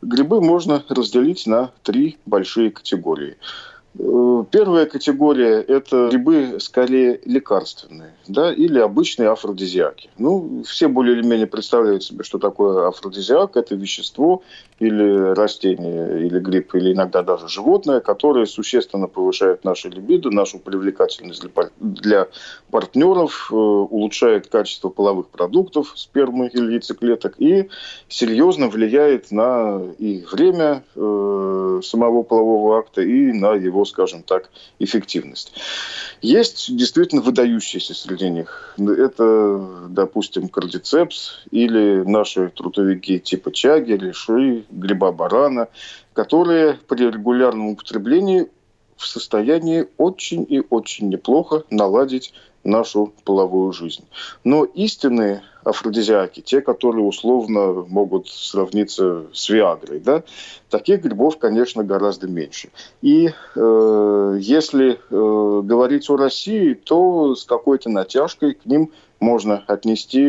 грибы 0.02 0.42
можно 0.42 0.84
разделить 0.90 1.48
на 1.48 1.72
три 1.84 2.18
большие 2.26 2.70
категории. 2.70 3.38
Э, 3.98 4.44
первая 4.52 4.86
категория– 4.86 5.62
это 5.68 6.10
грибы 6.10 6.60
скорее 6.60 7.20
лекарственные, 7.26 8.14
да, 8.28 8.54
или 8.54 8.80
обычные 8.80 9.30
афродизиаки. 9.30 10.10
Ну, 10.18 10.64
все 10.66 10.88
более 10.88 11.18
или 11.18 11.26
менее 11.26 11.48
представляют 11.48 12.04
себе, 12.04 12.24
что 12.24 12.38
такое 12.38 12.88
афродизиак. 12.88 13.58
Это 13.58 13.76
вещество 13.76 14.44
или 14.80 15.34
растение, 15.34 16.26
или 16.26 16.40
гриб, 16.40 16.74
или 16.76 16.94
иногда 16.94 17.22
даже 17.22 17.48
животное, 17.50 18.00
которое 18.00 18.46
существенно 18.46 19.08
повышает 19.08 19.64
нашу 19.64 19.90
либидо, 19.90 20.32
нашу 20.32 20.60
привлекательность 20.60 21.42
для, 21.42 21.70
для 21.80 22.28
партнеров, 22.72 23.50
э, 23.52 23.56
улучшает 23.56 24.48
качество 24.48 24.90
половых 24.90 25.28
продуктов, 25.30 25.94
спермы 25.96 26.48
или 26.48 26.74
яйцеклеток 26.74 27.36
и 27.40 27.70
серьезно 28.08 28.70
влияет 28.70 29.32
на 29.32 29.82
и 29.98 30.24
время 30.32 30.84
э, 30.96 31.82
самого 31.84 32.24
полового 32.24 32.80
акта, 32.80 33.02
и 33.02 33.34
на 33.34 33.54
его, 33.54 33.86
скажем 33.86 34.24
так, 34.24 34.50
эффективность. 34.80 35.54
Есть 36.22 36.76
действительно 36.76 37.22
выдающиеся 37.22 37.94
среди 37.94 38.30
них. 38.30 38.76
Это, 38.78 39.88
допустим, 39.90 40.48
кардицепс 40.50 41.42
или 41.52 42.04
наши 42.06 42.50
трудовики 42.50 43.20
типа 43.20 43.52
чаги, 43.52 43.94
лиши, 43.94 44.66
гриба 44.70 45.12
барана, 45.12 45.68
которые 46.14 46.80
при 46.88 47.06
регулярном 47.06 47.70
употреблении 47.70 48.50
в 48.98 49.08
состоянии 49.08 49.88
очень 49.98 50.46
и 50.48 50.62
очень 50.70 51.10
неплохо 51.10 51.64
наладить 51.70 52.34
нашу 52.64 53.14
половую 53.24 53.72
жизнь. 53.72 54.04
Но 54.44 54.66
истинные 54.66 55.44
афродизиаки, 55.64 56.42
те, 56.42 56.62
которые 56.62 57.06
условно 57.06 57.86
могут 57.88 58.28
сравниться 58.28 59.26
с 59.34 59.50
Виагрой, 59.50 60.00
да, 60.00 60.24
таких 60.70 61.02
грибов, 61.02 61.38
конечно, 61.38 61.84
гораздо 61.84 62.28
меньше. 62.28 62.70
И 63.02 63.30
э, 63.56 64.38
если 64.40 64.94
э, 64.94 65.62
говорить 65.64 66.10
о 66.10 66.18
России, 66.18 66.74
то 66.74 67.36
с 67.36 67.46
какой-то 67.46 67.90
натяжкой 67.90 68.54
к 68.54 68.66
ним 68.66 68.92
можно 69.20 69.64
отнести 69.68 70.26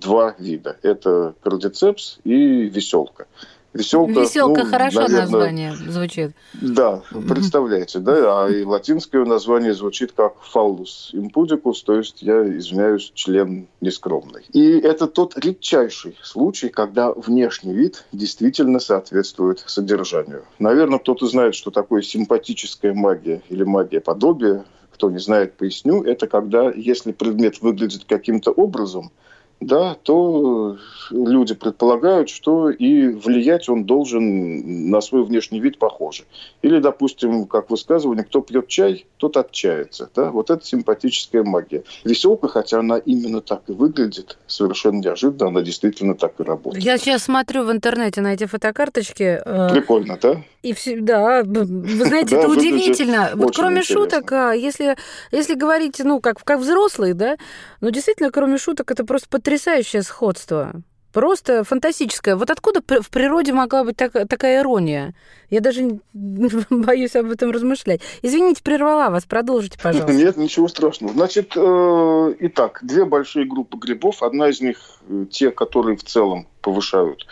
два 0.00 0.34
вида. 0.38 0.76
Это 0.82 1.34
кардицепс 1.42 2.20
и 2.24 2.64
веселка. 2.64 3.26
Веселка, 3.72 4.20
Веселка 4.20 4.64
ну, 4.64 4.70
хорошо 4.70 5.00
наверное, 5.02 5.20
название 5.20 5.76
звучит. 5.76 6.32
Да, 6.54 7.02
представляете, 7.28 8.00
да, 8.00 8.44
а 8.44 8.48
и 8.48 8.64
латинское 8.64 9.24
название 9.24 9.74
звучит 9.74 10.12
как 10.12 10.40
фаллус 10.42 11.10
импудикус, 11.12 11.82
то 11.84 11.96
есть 11.96 12.20
я 12.22 12.42
извиняюсь, 12.56 13.12
член 13.14 13.68
нескромный. 13.80 14.44
И 14.52 14.78
это 14.80 15.06
тот 15.06 15.38
редчайший 15.38 16.16
случай, 16.22 16.68
когда 16.68 17.12
внешний 17.12 17.72
вид 17.72 18.04
действительно 18.10 18.80
соответствует 18.80 19.62
содержанию. 19.66 20.44
Наверное, 20.58 20.98
кто-то 20.98 21.26
знает, 21.28 21.54
что 21.54 21.70
такое 21.70 22.02
симпатическая 22.02 22.92
магия 22.92 23.42
или 23.48 23.62
магия 23.62 24.00
подобия. 24.00 24.64
Кто 24.92 25.10
не 25.10 25.18
знает, 25.18 25.54
поясню. 25.54 26.02
Это 26.02 26.26
когда, 26.26 26.70
если 26.70 27.12
предмет 27.12 27.62
выглядит 27.62 28.04
каким-то 28.04 28.50
образом, 28.50 29.12
да, 29.60 29.94
то 30.02 30.78
люди 31.10 31.54
предполагают, 31.54 32.30
что 32.30 32.70
и 32.70 33.08
влиять 33.08 33.68
он 33.68 33.84
должен 33.84 34.90
на 34.90 35.00
свой 35.02 35.24
внешний 35.24 35.60
вид 35.60 35.78
похоже. 35.78 36.24
Или, 36.62 36.80
допустим, 36.80 37.46
как 37.46 37.70
высказывание, 37.70 38.24
кто 38.24 38.40
пьет 38.40 38.68
чай, 38.68 39.06
тот 39.18 39.36
отчается. 39.36 40.08
Да? 40.14 40.30
Вот 40.30 40.50
это 40.50 40.64
симпатическая 40.64 41.42
магия. 41.42 41.84
Веселка, 42.04 42.48
хотя 42.48 42.80
она 42.80 42.96
именно 42.96 43.42
так 43.42 43.62
и 43.68 43.72
выглядит, 43.72 44.38
совершенно 44.46 45.00
неожиданно, 45.00 45.48
она 45.48 45.62
действительно 45.62 46.14
так 46.14 46.40
и 46.40 46.42
работает. 46.42 46.82
Я 46.82 46.96
сейчас 46.96 47.24
смотрю 47.24 47.64
в 47.64 47.70
интернете 47.70 48.22
на 48.22 48.32
эти 48.32 48.46
фотокарточки. 48.46 49.42
Э, 49.44 49.68
Прикольно, 49.72 50.18
да? 50.20 50.42
И 50.62 50.74
все, 50.74 51.00
да, 51.00 51.42
вы 51.42 51.64
знаете, 52.04 52.36
это 52.38 52.48
удивительно. 52.48 53.30
Вот 53.34 53.56
кроме 53.56 53.82
шуток, 53.82 54.30
а, 54.32 54.52
если, 54.52 54.96
если 55.32 55.54
говорить, 55.54 56.00
ну, 56.04 56.20
как, 56.20 56.42
как 56.44 56.60
взрослые, 56.60 57.14
да, 57.14 57.36
ну, 57.80 57.90
действительно, 57.90 58.30
кроме 58.30 58.58
шуток, 58.58 58.90
это 58.90 59.04
просто 59.04 59.28
потрясающее 59.50 60.02
сходство. 60.02 60.72
Просто 61.12 61.64
фантастическое. 61.64 62.36
Вот 62.36 62.50
откуда 62.50 62.80
в 63.02 63.10
природе 63.10 63.52
могла 63.52 63.82
быть 63.82 63.96
так, 63.96 64.12
такая 64.28 64.60
ирония? 64.60 65.12
Я 65.48 65.60
даже 65.60 65.98
боюсь 66.70 67.16
об 67.16 67.32
этом 67.32 67.50
размышлять. 67.50 68.00
Извините, 68.22 68.62
прервала 68.62 69.10
вас. 69.10 69.24
Продолжите, 69.24 69.76
пожалуйста. 69.82 70.12
Нет, 70.12 70.36
ничего 70.36 70.68
страшного. 70.68 71.12
Значит, 71.14 71.54
э, 71.56 72.34
итак, 72.38 72.78
две 72.82 73.04
большие 73.04 73.44
группы 73.44 73.76
грибов. 73.76 74.22
Одна 74.22 74.50
из 74.50 74.60
них 74.60 74.78
э, 75.08 75.26
те, 75.28 75.50
которые 75.50 75.96
в 75.96 76.04
целом 76.04 76.46
повышают 76.62 77.26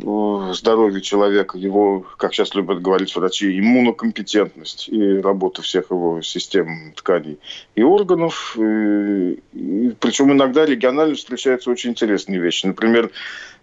здоровье 0.00 1.00
человека, 1.00 1.58
его, 1.58 2.06
как 2.16 2.32
сейчас 2.32 2.54
любят 2.54 2.80
говорить 2.80 3.14
врачи, 3.16 3.58
иммунокомпетентность 3.58 4.88
и 4.88 5.18
работу 5.18 5.62
всех 5.62 5.90
его 5.90 6.22
систем 6.22 6.92
тканей 6.94 7.38
и 7.74 7.82
органов. 7.82 8.56
И, 8.58 9.40
и, 9.52 9.94
причем 9.98 10.32
иногда 10.32 10.64
регионально 10.64 11.16
встречаются 11.16 11.70
очень 11.70 11.90
интересные 11.90 12.40
вещи. 12.40 12.66
Например, 12.66 13.10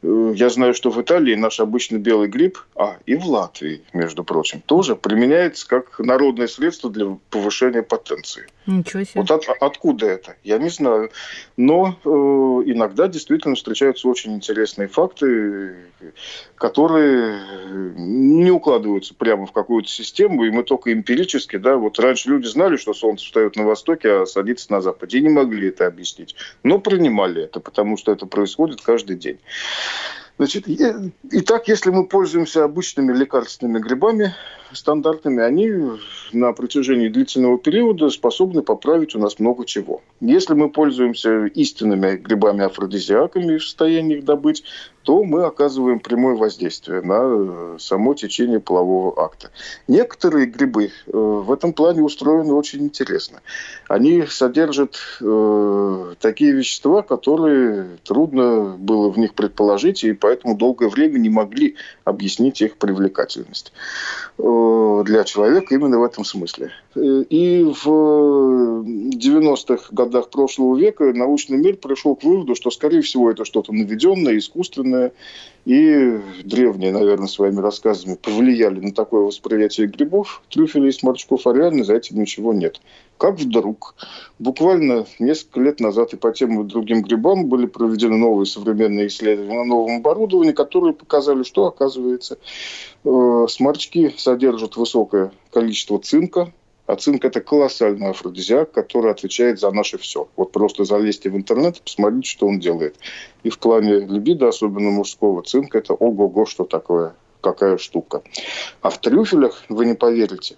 я 0.02 0.50
знаю, 0.50 0.74
что 0.74 0.92
в 0.92 1.02
Италии 1.02 1.36
наш 1.36 1.60
обычный 1.60 2.00
белый 2.00 2.28
гриб, 2.28 2.60
а 2.76 2.98
и 3.06 3.16
в 3.16 3.26
Латвии, 3.26 3.82
между 3.94 4.24
прочим, 4.24 4.62
тоже 4.62 4.96
применяется 4.96 5.68
как 5.68 6.00
народное 6.00 6.48
средство 6.48 6.90
для 6.90 7.18
повышения 7.30 7.84
потенции. 7.84 8.48
Ничего 8.66 9.04
себе. 9.04 9.22
Вот 9.22 9.32
от, 9.32 9.46
откуда 9.60 10.08
это? 10.08 10.36
Я 10.44 10.58
не 10.58 10.70
знаю. 10.70 11.12
Но 11.58 11.98
э, 12.04 12.10
иногда 12.10 13.08
действительно 13.08 13.56
встречаются 13.56 14.08
очень 14.08 14.34
интересные 14.34 14.88
факты, 14.88 15.76
которые 16.56 17.40
укладываются 18.66 19.14
прямо 19.14 19.46
в 19.46 19.52
какую-то 19.52 19.90
систему, 19.90 20.44
и 20.44 20.50
мы 20.50 20.64
только 20.64 20.92
эмпирически, 20.92 21.58
да, 21.58 21.76
вот 21.76 22.00
раньше 22.00 22.30
люди 22.30 22.48
знали, 22.48 22.78
что 22.78 22.94
солнце 22.94 23.26
встает 23.26 23.56
на 23.56 23.64
востоке, 23.64 24.12
а 24.12 24.26
садится 24.26 24.72
на 24.72 24.82
западе, 24.82 25.20
и 25.20 25.22
не 25.22 25.30
могли 25.30 25.70
это 25.70 25.86
объяснить. 25.86 26.36
Но 26.64 26.80
принимали 26.80 27.44
это, 27.44 27.60
потому 27.60 27.96
что 27.96 28.12
это 28.12 28.26
происходит 28.26 28.82
каждый 28.82 29.18
день. 29.18 29.38
Значит, 30.38 30.66
итак, 31.32 31.68
если 31.68 31.92
мы 31.92 32.08
пользуемся 32.08 32.64
обычными 32.64 33.16
лекарственными 33.16 33.80
грибами, 33.80 34.34
стандартными, 34.76 35.42
они 35.42 36.00
на 36.34 36.54
протяжении 36.54 37.08
длительного 37.08 37.58
периода 37.58 38.10
способны 38.10 38.62
поправить 38.62 39.16
у 39.16 39.20
нас 39.20 39.40
много 39.40 39.66
чего. 39.66 40.02
Если 40.20 40.54
мы 40.54 40.70
пользуемся 40.70 41.46
истинными 41.46 42.18
грибами-афродизиаками 42.18 43.58
в 43.58 43.64
состоянии 43.64 44.18
их 44.18 44.26
добыть, 44.26 44.64
то 45.06 45.24
мы 45.24 45.44
оказываем 45.44 46.00
прямое 46.00 46.36
воздействие 46.36 47.02
на 47.02 47.20
э, 47.22 47.78
само 47.80 48.16
течение 48.16 48.60
полового 48.60 49.24
акта. 49.24 49.52
Некоторые 49.88 50.48
грибы 50.48 50.86
э, 50.88 51.12
в 51.12 51.52
этом 51.52 51.74
плане 51.74 52.02
устроены 52.02 52.54
очень 52.54 52.82
интересно. 52.82 53.42
Они 53.88 54.26
содержат 54.26 54.98
э, 55.22 56.16
такие 56.20 56.54
вещества, 56.54 57.04
которые 57.04 58.00
трудно 58.04 58.76
было 58.80 59.10
в 59.12 59.20
них 59.20 59.36
предположить, 59.36 60.04
и 60.04 60.14
поэтому 60.14 60.58
долгое 60.58 60.90
время 60.90 61.20
не 61.20 61.30
могли 61.30 61.76
объяснить 62.04 62.62
их 62.62 62.78
привлекательность. 62.78 63.74
Для 65.04 65.24
человека 65.24 65.76
именно 65.76 66.00
в 66.00 66.04
этом 66.04 66.26
смысле. 66.26 66.72
И 66.96 67.64
в 67.64 67.88
90-х 67.88 69.90
годах 69.92 70.30
прошлого 70.30 70.78
века 70.78 71.12
научный 71.14 71.58
мир 71.58 71.76
пришел 71.76 72.16
к 72.16 72.24
выводу, 72.24 72.56
что, 72.56 72.72
скорее 72.72 73.02
всего, 73.02 73.30
это 73.30 73.46
что-то 73.46 73.74
наведенное, 73.74 74.38
искусственное, 74.38 75.12
и 75.66 76.20
древние, 76.44 76.92
наверное, 76.92 77.28
своими 77.28 77.60
рассказами 77.60 78.16
повлияли 78.16 78.80
на 78.80 78.94
такое 78.94 79.24
восприятие 79.24 79.88
грибов, 79.88 80.42
трюфелей 80.50 80.90
и 80.90 80.94
сморчков, 80.94 81.46
а 81.48 81.54
реально 81.54 81.84
за 81.84 81.96
этим 81.96 82.20
ничего 82.20 82.54
нет. 82.54 82.80
Как 83.18 83.36
вдруг, 83.36 83.96
буквально 84.40 85.06
несколько 85.20 85.62
лет 85.62 85.80
назад 85.80 86.14
и 86.14 86.18
по 86.18 86.32
тем 86.34 86.62
и 86.62 86.66
другим 86.66 87.02
грибам 87.02 87.48
были 87.48 87.66
проведены 87.66 88.18
новые 88.18 88.46
современные 88.46 89.08
исследования 89.08 89.60
на 89.60 89.66
новом 89.66 89.98
оборудовании, 89.98 90.52
которые 90.52 90.94
показали, 90.94 91.44
что, 91.44 91.66
оказывается, 91.66 92.38
э, 93.06 93.46
сморчки 93.50 94.14
содержат 94.18 94.76
высокое 94.76 95.32
количество 95.52 95.98
цинка, 96.00 96.52
а 96.88 96.98
цинк– 96.98 97.26
это 97.26 97.42
колоссальный 97.42 98.10
афродизиак, 98.10 98.72
который 98.72 99.12
отвечает 99.12 99.60
за 99.60 99.72
наше 99.72 99.98
все. 99.98 100.28
Вот 100.36 100.52
просто 100.52 100.84
залезьте 100.84 101.30
в 101.30 101.36
интернет 101.36 101.78
и 101.78 101.82
посмотрите, 101.82 102.30
что 102.30 102.48
он 102.48 102.60
делает. 102.60 102.96
И 103.44 103.50
в 103.50 103.58
плане 103.60 104.00
либидо, 104.00 104.50
особенно 104.50 104.92
мужского, 104.92 105.42
цинк– 105.42 105.74
это 105.76 105.94
ого-го, 105.94 106.46
что 106.46 106.66
такое, 106.66 107.16
какая 107.42 107.78
штука. 107.78 108.22
А 108.82 108.90
в 108.90 109.00
трюфелях, 109.00 109.64
вы 109.70 109.88
не 109.88 109.96
поверите, 109.96 110.58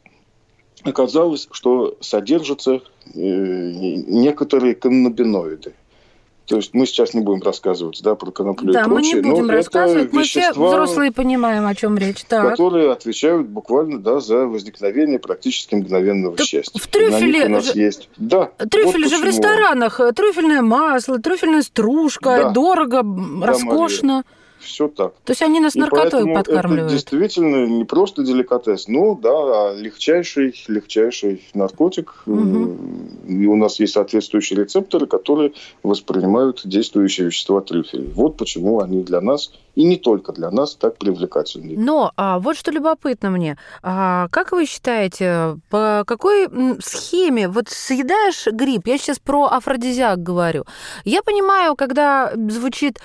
оказалось, 0.90 1.48
что 1.52 1.98
содержатся 2.02 2.76
э, 2.76 2.82
некоторые 3.14 4.76
каннабиноиды– 4.76 5.74
то 6.48 6.56
есть 6.56 6.74
мы 6.74 6.86
сейчас 6.86 7.14
не 7.14 7.20
будем 7.20 7.42
рассказывать 7.42 8.02
да, 8.02 8.16
про 8.16 8.32
коноплю 8.32 8.72
да, 8.72 8.84
и 8.84 8.86
прочее. 8.86 9.16
мы 9.16 9.22
не 9.22 9.30
будем 9.30 9.50
рассказывать, 9.50 10.14
мы 10.14 10.24
все 10.24 10.52
взрослые 10.54 11.12
понимаем, 11.12 11.68
о 11.68 11.76
чем 11.76 11.98
речь. 11.98 12.24
Так. 12.24 12.52
Которые 12.52 12.94
отвечают 12.94 13.48
буквально 13.48 14.00
да, 14.00 14.22
за 14.22 14.48
возникновение 14.48 15.20
практически 15.20 15.76
мгновенного 15.76 16.38
так 16.38 16.48
счастья. 16.48 16.80
В 16.80 16.88
трюфеле 16.88 17.48
у 17.48 17.50
нас 17.50 17.76
есть. 17.76 18.10
Да, 18.16 18.52
трюфель 18.70 19.04
вот 19.04 19.12
же 19.12 19.18
в 19.18 19.26
ресторанах. 19.26 20.00
Трюфельное 20.16 20.62
масло, 20.62 21.20
трюфельная 21.20 21.64
стружка, 21.64 22.44
да. 22.44 22.50
дорого, 22.52 23.02
да, 23.04 23.48
роскошно. 23.48 24.08
Мария. 24.08 24.26
Все 24.60 24.88
так. 24.88 25.14
То 25.24 25.32
есть 25.32 25.42
они 25.42 25.60
нас 25.60 25.76
И 25.76 25.80
наркотой 25.80 26.12
поэтому 26.12 26.36
подкармливают? 26.36 26.86
Это 26.86 26.94
действительно 26.94 27.66
не 27.66 27.86
просто 27.86 28.24
деликатес, 28.24 28.88
но 28.88 29.16
да, 29.16 29.74
легчайший, 29.74 30.56
легчайший 30.68 31.48
наркотик. 31.54 32.14
Мгм. 32.26 33.10
И 33.28 33.46
у 33.46 33.56
нас 33.56 33.80
есть 33.80 33.94
соответствующие 33.94 34.60
рецепторы, 34.60 35.08
которые 35.08 35.54
воспринимают 35.84 36.62
действующие 36.64 37.28
вещества 37.28 37.62
трюфеля. 37.62 38.10
Вот 38.14 38.38
почему 38.38 38.80
они 38.82 39.04
для 39.04 39.22
нас, 39.22 39.52
и 39.76 39.84
не 39.84 39.98
только 39.98 40.32
для 40.34 40.50
нас, 40.50 40.76
так 40.76 40.98
привлекательны. 40.98 41.76
Но 41.78 42.12
а, 42.18 42.40
вот 42.40 42.58
что 42.58 42.72
любопытно 42.72 43.30
мне. 43.30 43.58
А, 43.84 44.28
как 44.30 44.52
вы 44.52 44.66
считаете, 44.66 45.60
по 45.70 46.04
какой 46.08 46.48
схеме 46.82 47.48
вот 47.48 47.70
съедаешь 47.70 48.48
гриб? 48.48 48.88
Я 48.88 48.98
сейчас 48.98 49.20
про 49.20 49.46
афродизиак 49.46 50.22
говорю. 50.22 50.66
Я 51.06 51.22
понимаю, 51.22 51.76
когда 51.76 52.34
звучит 52.50 53.00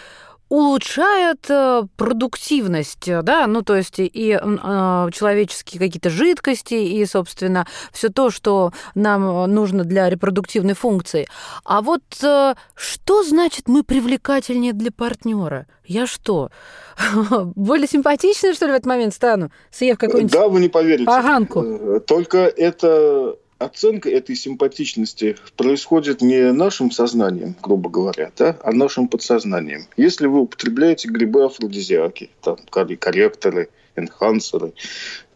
улучшает 0.52 1.46
э, 1.48 1.84
продуктивность, 1.96 3.08
э, 3.08 3.22
да, 3.22 3.46
ну 3.46 3.62
то 3.62 3.74
есть 3.74 3.94
и 3.98 4.38
э, 4.38 5.08
человеческие 5.10 5.80
какие-то 5.80 6.10
жидкости 6.10 6.74
и, 6.74 7.06
собственно, 7.06 7.66
все 7.90 8.10
то, 8.10 8.28
что 8.30 8.70
нам 8.94 9.24
э, 9.24 9.46
нужно 9.46 9.84
для 9.84 10.10
репродуктивной 10.10 10.74
функции. 10.74 11.26
А 11.64 11.80
вот 11.80 12.02
э, 12.22 12.54
что 12.74 13.22
значит 13.22 13.66
мы 13.66 13.82
привлекательнее 13.82 14.74
для 14.74 14.92
партнера? 14.92 15.66
Я 15.86 16.06
что, 16.06 16.50
более 17.56 17.88
симпатичной, 17.88 18.52
что 18.52 18.66
ли, 18.66 18.72
в 18.72 18.74
этот 18.74 18.86
момент 18.86 19.14
стану, 19.14 19.50
съев 19.70 19.96
какую-нибудь 19.96 20.32
Да, 20.32 20.48
вы 20.48 20.60
не 20.60 20.68
поверите. 20.68 21.06
поганку? 21.06 21.98
Только 22.06 22.40
эта 22.40 23.36
оценка 23.64 24.10
этой 24.10 24.36
симпатичности 24.36 25.36
происходит 25.56 26.22
не 26.22 26.52
нашим 26.52 26.90
сознанием, 26.90 27.54
грубо 27.62 27.90
говоря, 27.90 28.30
да, 28.36 28.56
а 28.62 28.72
нашим 28.72 29.08
подсознанием. 29.08 29.86
Если 29.96 30.26
вы 30.26 30.40
употребляете 30.40 31.08
грибы 31.08 31.44
афродизиаки, 31.44 32.30
там, 32.42 32.56
кор- 32.70 32.96
корректоры, 32.96 33.68
энхансеры, 33.96 34.72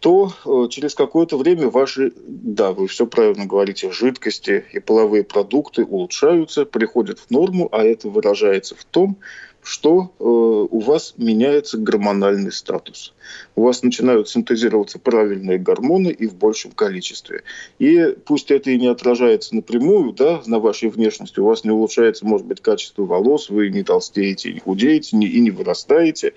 то 0.00 0.32
э, 0.44 0.68
через 0.70 0.94
какое-то 0.94 1.36
время 1.36 1.68
ваши, 1.68 2.12
да, 2.26 2.72
вы 2.72 2.86
все 2.86 3.06
правильно 3.06 3.46
говорите, 3.46 3.90
жидкости 3.90 4.64
и 4.72 4.78
половые 4.78 5.24
продукты 5.24 5.84
улучшаются, 5.84 6.64
приходят 6.64 7.18
в 7.18 7.30
норму, 7.30 7.68
а 7.72 7.82
это 7.82 8.08
выражается 8.08 8.74
в 8.74 8.84
том, 8.84 9.18
что 9.66 10.12
э, 10.20 10.24
у 10.24 10.78
вас 10.78 11.14
меняется 11.16 11.76
гормональный 11.76 12.52
статус. 12.52 13.14
У 13.56 13.64
вас 13.64 13.82
начинают 13.82 14.28
синтезироваться 14.28 15.00
правильные 15.00 15.58
гормоны 15.58 16.08
и 16.08 16.28
в 16.28 16.36
большем 16.36 16.70
количестве. 16.70 17.42
И 17.80 18.14
пусть 18.24 18.52
это 18.52 18.70
и 18.70 18.78
не 18.78 18.86
отражается 18.86 19.56
напрямую 19.56 20.12
да, 20.12 20.40
на 20.46 20.60
вашей 20.60 20.88
внешности, 20.88 21.40
у 21.40 21.46
вас 21.46 21.64
не 21.64 21.72
улучшается, 21.72 22.24
может 22.24 22.46
быть, 22.46 22.60
качество 22.60 23.02
волос, 23.02 23.50
вы 23.50 23.70
не 23.70 23.82
толстеете, 23.82 24.52
не 24.52 24.60
худеете 24.60 25.16
не, 25.16 25.26
и 25.26 25.40
не 25.40 25.50
вырастаете, 25.50 26.34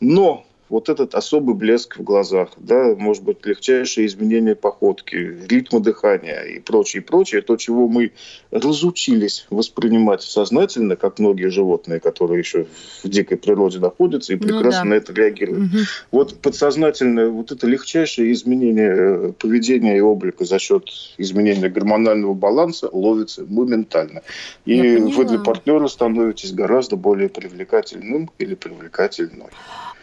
но 0.00 0.44
вот 0.72 0.88
этот 0.88 1.14
особый 1.14 1.54
блеск 1.54 1.98
в 1.98 2.02
глазах, 2.02 2.48
да, 2.56 2.94
может 2.96 3.22
быть, 3.22 3.44
легчайшее 3.44 4.06
изменение 4.06 4.54
походки, 4.54 5.14
ритма 5.46 5.80
дыхания 5.80 6.44
и 6.44 6.60
прочее, 6.60 7.02
прочее, 7.02 7.42
то, 7.42 7.58
чего 7.58 7.88
мы 7.88 8.12
разучились 8.50 9.46
воспринимать 9.50 10.22
сознательно, 10.22 10.96
как 10.96 11.18
многие 11.18 11.50
животные, 11.50 12.00
которые 12.00 12.38
еще 12.38 12.66
в 13.04 13.08
дикой 13.10 13.36
природе 13.36 13.80
находятся 13.80 14.32
и 14.32 14.36
Ну 14.36 14.44
прекрасно 14.44 14.84
да. 14.84 14.88
на 14.88 14.94
это 14.94 15.12
реагируют. 15.12 15.60
Мгм. 15.60 15.80
Вот 16.10 16.38
подсознательное, 16.40 17.28
вот 17.28 17.52
это 17.52 17.66
легчайшее 17.66 18.32
изменение 18.32 18.94
э, 18.96 19.32
поведения 19.38 19.98
и 19.98 20.00
облика 20.00 20.46
за 20.46 20.58
счет 20.58 20.84
изменения 21.18 21.68
гормонального 21.68 22.32
баланса 22.32 22.88
ловится 22.90 23.44
моментально. 23.46 24.22
И 24.64 24.96
вы 24.96 25.26
для 25.26 25.38
партнера 25.38 25.86
становитесь 25.88 26.52
гораздо 26.52 26.96
более 26.96 27.28
привлекательным 27.28 28.30
или 28.38 28.54
привлекательной. 28.54 29.50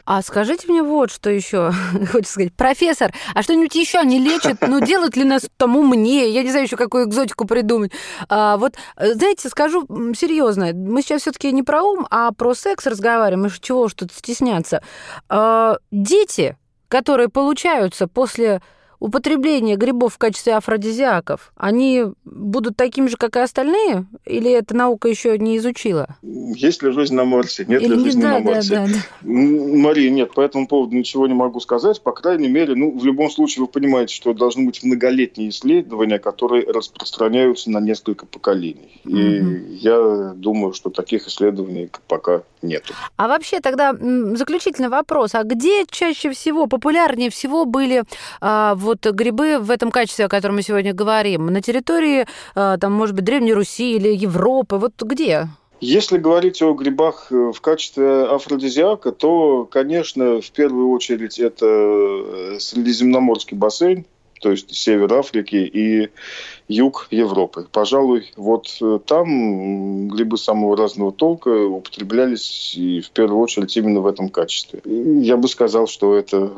А 0.09 0.23
скажите 0.23 0.67
мне 0.67 0.81
вот 0.81 1.11
что 1.11 1.29
еще, 1.29 1.71
хочется 2.11 2.33
сказать. 2.33 2.53
Профессор, 2.53 3.13
а 3.35 3.43
что-нибудь 3.43 3.75
еще 3.75 4.03
не 4.03 4.17
лечит? 4.17 4.57
Ну, 4.67 4.83
делают 4.83 5.15
ли 5.15 5.23
нас 5.23 5.47
там 5.55 5.77
умнее? 5.77 6.31
Я 6.31 6.41
не 6.41 6.49
знаю 6.49 6.65
еще, 6.65 6.77
какую 6.77 7.05
экзотику 7.05 7.45
придумать. 7.45 7.91
А, 8.27 8.57
вот, 8.57 8.73
э, 8.95 9.13
знаете, 9.13 9.49
скажу 9.49 9.85
серьезно, 10.15 10.71
мы 10.73 11.03
сейчас 11.03 11.21
все-таки 11.21 11.51
не 11.51 11.61
про 11.61 11.83
ум, 11.83 12.07
а 12.09 12.31
про 12.31 12.55
секс 12.55 12.87
разговариваем. 12.87 13.49
Ж 13.49 13.59
чего 13.59 13.87
тут 13.87 14.11
стесняться? 14.11 14.81
А, 15.29 15.77
дети, 15.91 16.57
которые 16.87 17.29
получаются 17.29 18.07
после 18.07 18.63
употребления 18.99 19.75
грибов 19.75 20.15
в 20.15 20.17
качестве 20.17 20.55
афродизиаков, 20.55 21.51
они 21.55 22.05
будут 22.25 22.75
такими 22.75 23.07
же, 23.07 23.17
как 23.17 23.35
и 23.35 23.39
остальные? 23.39 24.05
Или 24.25 24.51
эта 24.51 24.75
наука 24.75 25.07
еще 25.07 25.37
не 25.37 25.57
изучила? 25.57 26.17
Есть 26.21 26.83
ли 26.83 26.91
жизнь 26.91 27.15
на 27.15 27.25
Марсе? 27.25 27.65
Нет 27.67 27.81
Или 27.81 27.95
ли 27.95 28.03
жизни 28.03 28.21
да, 28.21 28.31
на 28.33 28.39
Марсе? 28.39 28.75
да, 28.75 28.87
да. 28.87 28.99
Мария, 29.23 30.09
нет, 30.09 30.33
по 30.33 30.41
этому 30.41 30.67
поводу 30.67 30.95
ничего 30.95 31.27
не 31.27 31.33
могу 31.33 31.59
сказать. 31.59 32.01
По 32.01 32.11
крайней 32.11 32.49
мере, 32.49 32.75
ну, 32.75 32.97
в 32.97 33.05
любом 33.05 33.29
случае 33.29 33.61
вы 33.65 33.67
понимаете, 33.67 34.13
что 34.13 34.33
должны 34.33 34.65
быть 34.65 34.83
многолетние 34.83 35.49
исследования, 35.49 36.19
которые 36.19 36.65
распространяются 36.65 37.69
на 37.71 37.79
несколько 37.79 38.25
поколений. 38.25 39.01
И 39.05 39.39
Мгм. 39.39 39.73
я 39.75 40.33
думаю, 40.35 40.73
что 40.73 40.89
таких 40.89 41.27
исследований 41.27 41.89
пока 42.07 42.43
нету. 42.61 42.93
А 43.15 43.27
вообще 43.27 43.59
тогда 43.61 43.93
заключительный 43.93 44.89
вопрос. 44.89 45.35
А 45.35 45.43
где 45.43 45.85
чаще 45.89 46.31
всего, 46.31 46.67
популярнее 46.67 47.29
всего 47.29 47.65
были 47.65 48.03
а, 48.41 48.75
вот 48.89 49.05
грибы 49.05 49.59
в 49.59 49.69
этом 49.69 49.91
качестве, 49.91 50.25
о 50.25 50.29
котором 50.29 50.55
мы 50.55 50.63
сегодня 50.63 50.93
говорим? 50.93 51.47
На 51.47 51.61
территории, 51.61 52.25
а, 52.55 52.77
там, 52.77 52.93
может 52.93 53.15
быть, 53.15 53.25
Древней 53.25 53.53
Руси 53.53 53.95
или 53.95 54.09
Европы? 54.09 54.77
Вот 54.77 54.93
где? 55.01 55.47
Если 55.81 56.17
говорить 56.17 56.61
о 56.61 56.73
грибах 56.73 57.27
э, 57.31 57.51
в 57.55 57.61
качестве 57.61 58.23
афродизиака, 58.23 59.11
то, 59.13 59.65
конечно, 59.65 60.41
в 60.41 60.51
первую 60.51 60.89
очередь 60.89 61.39
это 61.39 61.65
э, 61.65 62.57
Средиземноморский 62.59 63.55
бассейн, 63.55 64.05
то 64.41 64.51
есть 64.51 64.75
север 64.75 65.13
Африки 65.13 65.55
и 65.55 66.09
юг 66.69 67.07
Европы. 67.09 67.67
Пожалуй, 67.71 68.31
вот 68.37 68.77
э, 68.81 68.99
там 69.05 70.07
грибы 70.07 70.37
самого 70.37 70.77
разного 70.77 71.11
толка 71.11 71.49
употреблялись 71.49 72.75
и 72.77 73.01
в 73.01 73.09
первую 73.09 73.41
очередь 73.41 73.75
именно 73.75 74.01
в 74.01 74.07
этом 74.07 74.29
качестве. 74.29 74.79
И 74.85 75.19
я 75.21 75.35
бы 75.35 75.47
сказал, 75.47 75.87
что 75.87 76.15
это 76.15 76.51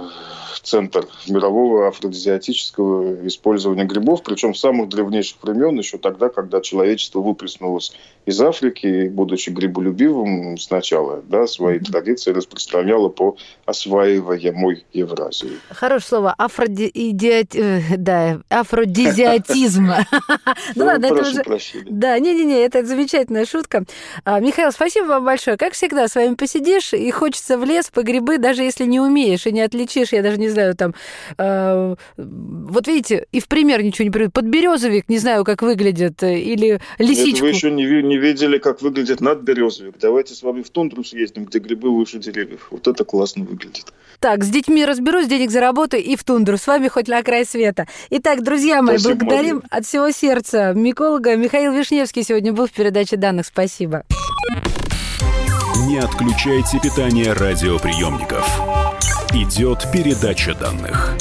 центр 0.63 1.07
мирового 1.27 1.87
афродизиатического 1.87 3.25
использования 3.25 3.85
грибов, 3.85 4.21
причем 4.23 4.53
с 4.53 4.59
самых 4.59 4.89
древнейших 4.89 5.37
времен, 5.41 5.77
еще 5.77 5.97
тогда, 5.97 6.29
когда 6.29 6.61
человечество 6.61 7.19
выплеснулось 7.19 7.93
из 8.25 8.39
Африки, 8.41 9.07
будучи 9.07 9.49
гриболюбивым 9.49 10.57
сначала, 10.57 11.21
да, 11.27 11.47
свои 11.47 11.79
традиции 11.79 12.31
распространяло 12.31 13.09
по 13.09 13.37
осваиваемой 13.65 14.85
Евразии. 14.93 15.57
Хорошее 15.69 16.01
слово. 16.01 16.35
Афродизиат... 16.37 17.55
э, 17.55 17.81
Да, 17.97 18.41
афродизиатизм. 18.49 19.89
Ну 20.75 20.85
ладно, 20.85 21.07
это 21.07 21.21
уже... 21.21 21.43
Да, 21.85 22.17
не-не-не, 22.19 22.59
это 22.61 22.85
замечательная 22.85 23.45
шутка. 23.45 23.83
А, 24.23 24.39
Михаил, 24.39 24.71
спасибо 24.71 25.05
вам 25.05 25.25
большое. 25.25 25.57
Как 25.57 25.73
всегда, 25.73 26.07
с 26.07 26.15
вами 26.15 26.35
посидишь, 26.35 26.93
и 26.93 27.09
хочется 27.11 27.57
в 27.57 27.63
лес 27.63 27.89
по 27.89 28.03
грибы, 28.03 28.37
даже 28.37 28.63
если 28.63 28.85
не 28.85 28.99
умеешь 28.99 29.45
и 29.47 29.51
не 29.51 29.61
отличишь, 29.61 30.13
я 30.13 30.21
даже 30.21 30.37
не 30.37 30.49
знаю, 30.49 30.75
там... 30.75 30.93
э, 31.37 31.95
вот 32.17 32.87
видите, 32.87 33.27
и 33.31 33.39
в 33.39 33.47
пример 33.47 33.83
ничего 33.83 34.05
не 34.05 34.11
приведу. 34.11 34.31
Подберезовик, 34.31 35.09
не 35.09 35.17
знаю, 35.17 35.43
как 35.43 35.61
выглядит, 35.61 36.23
э, 36.23 36.39
или 36.39 36.79
лисичку. 36.97 37.45
вы 37.45 37.49
еще 37.49 37.71
не 37.71 37.85
видели, 37.85 38.57
как 38.57 38.81
выглядит 38.81 39.21
надберезовик. 39.21 39.95
Давайте 39.99 40.33
с 40.33 40.43
вами 40.43 40.61
в 40.61 40.69
тундру 40.69 41.03
съездим, 41.03 41.45
где 41.45 41.59
грибы 41.59 41.95
выше 41.95 42.19
деревьев. 42.19 42.67
Вот 42.71 42.87
это 42.87 43.03
классно 43.03 43.43
выглядит. 43.43 43.93
Так, 44.21 44.43
с 44.43 44.49
детьми 44.49 44.85
разберусь, 44.85 45.25
денег 45.27 45.49
заработаю 45.49 46.03
и 46.03 46.15
в 46.15 46.23
тундру. 46.23 46.55
С 46.55 46.67
вами 46.67 46.87
хоть 46.89 47.07
на 47.07 47.23
край 47.23 47.43
света. 47.43 47.87
Итак, 48.11 48.43
друзья 48.43 48.83
мои, 48.83 48.99
Спасибо, 48.99 49.15
благодарим 49.15 49.55
Мария. 49.55 49.69
от 49.71 49.85
всего 49.87 50.11
сердца. 50.11 50.73
Миколога 50.75 51.35
Михаил 51.35 51.73
Вишневский 51.73 52.23
сегодня 52.23 52.53
был 52.53 52.67
в 52.67 52.71
передаче 52.71 53.17
данных. 53.17 53.47
Спасибо. 53.47 54.03
Не 55.87 55.97
отключайте 55.97 56.79
питание 56.79 57.33
радиоприемников. 57.33 58.47
Идет 59.33 59.87
передача 59.91 60.53
данных. 60.53 61.15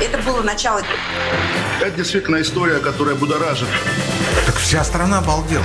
Это 0.00 0.18
было 0.24 0.40
начало 0.40 0.80
Это 1.82 1.90
действительно 1.90 2.40
история, 2.40 2.78
которая 2.78 3.14
будоражит. 3.14 3.68
Так 4.46 4.54
вся 4.54 4.82
страна 4.84 5.18
обалдела. 5.18 5.64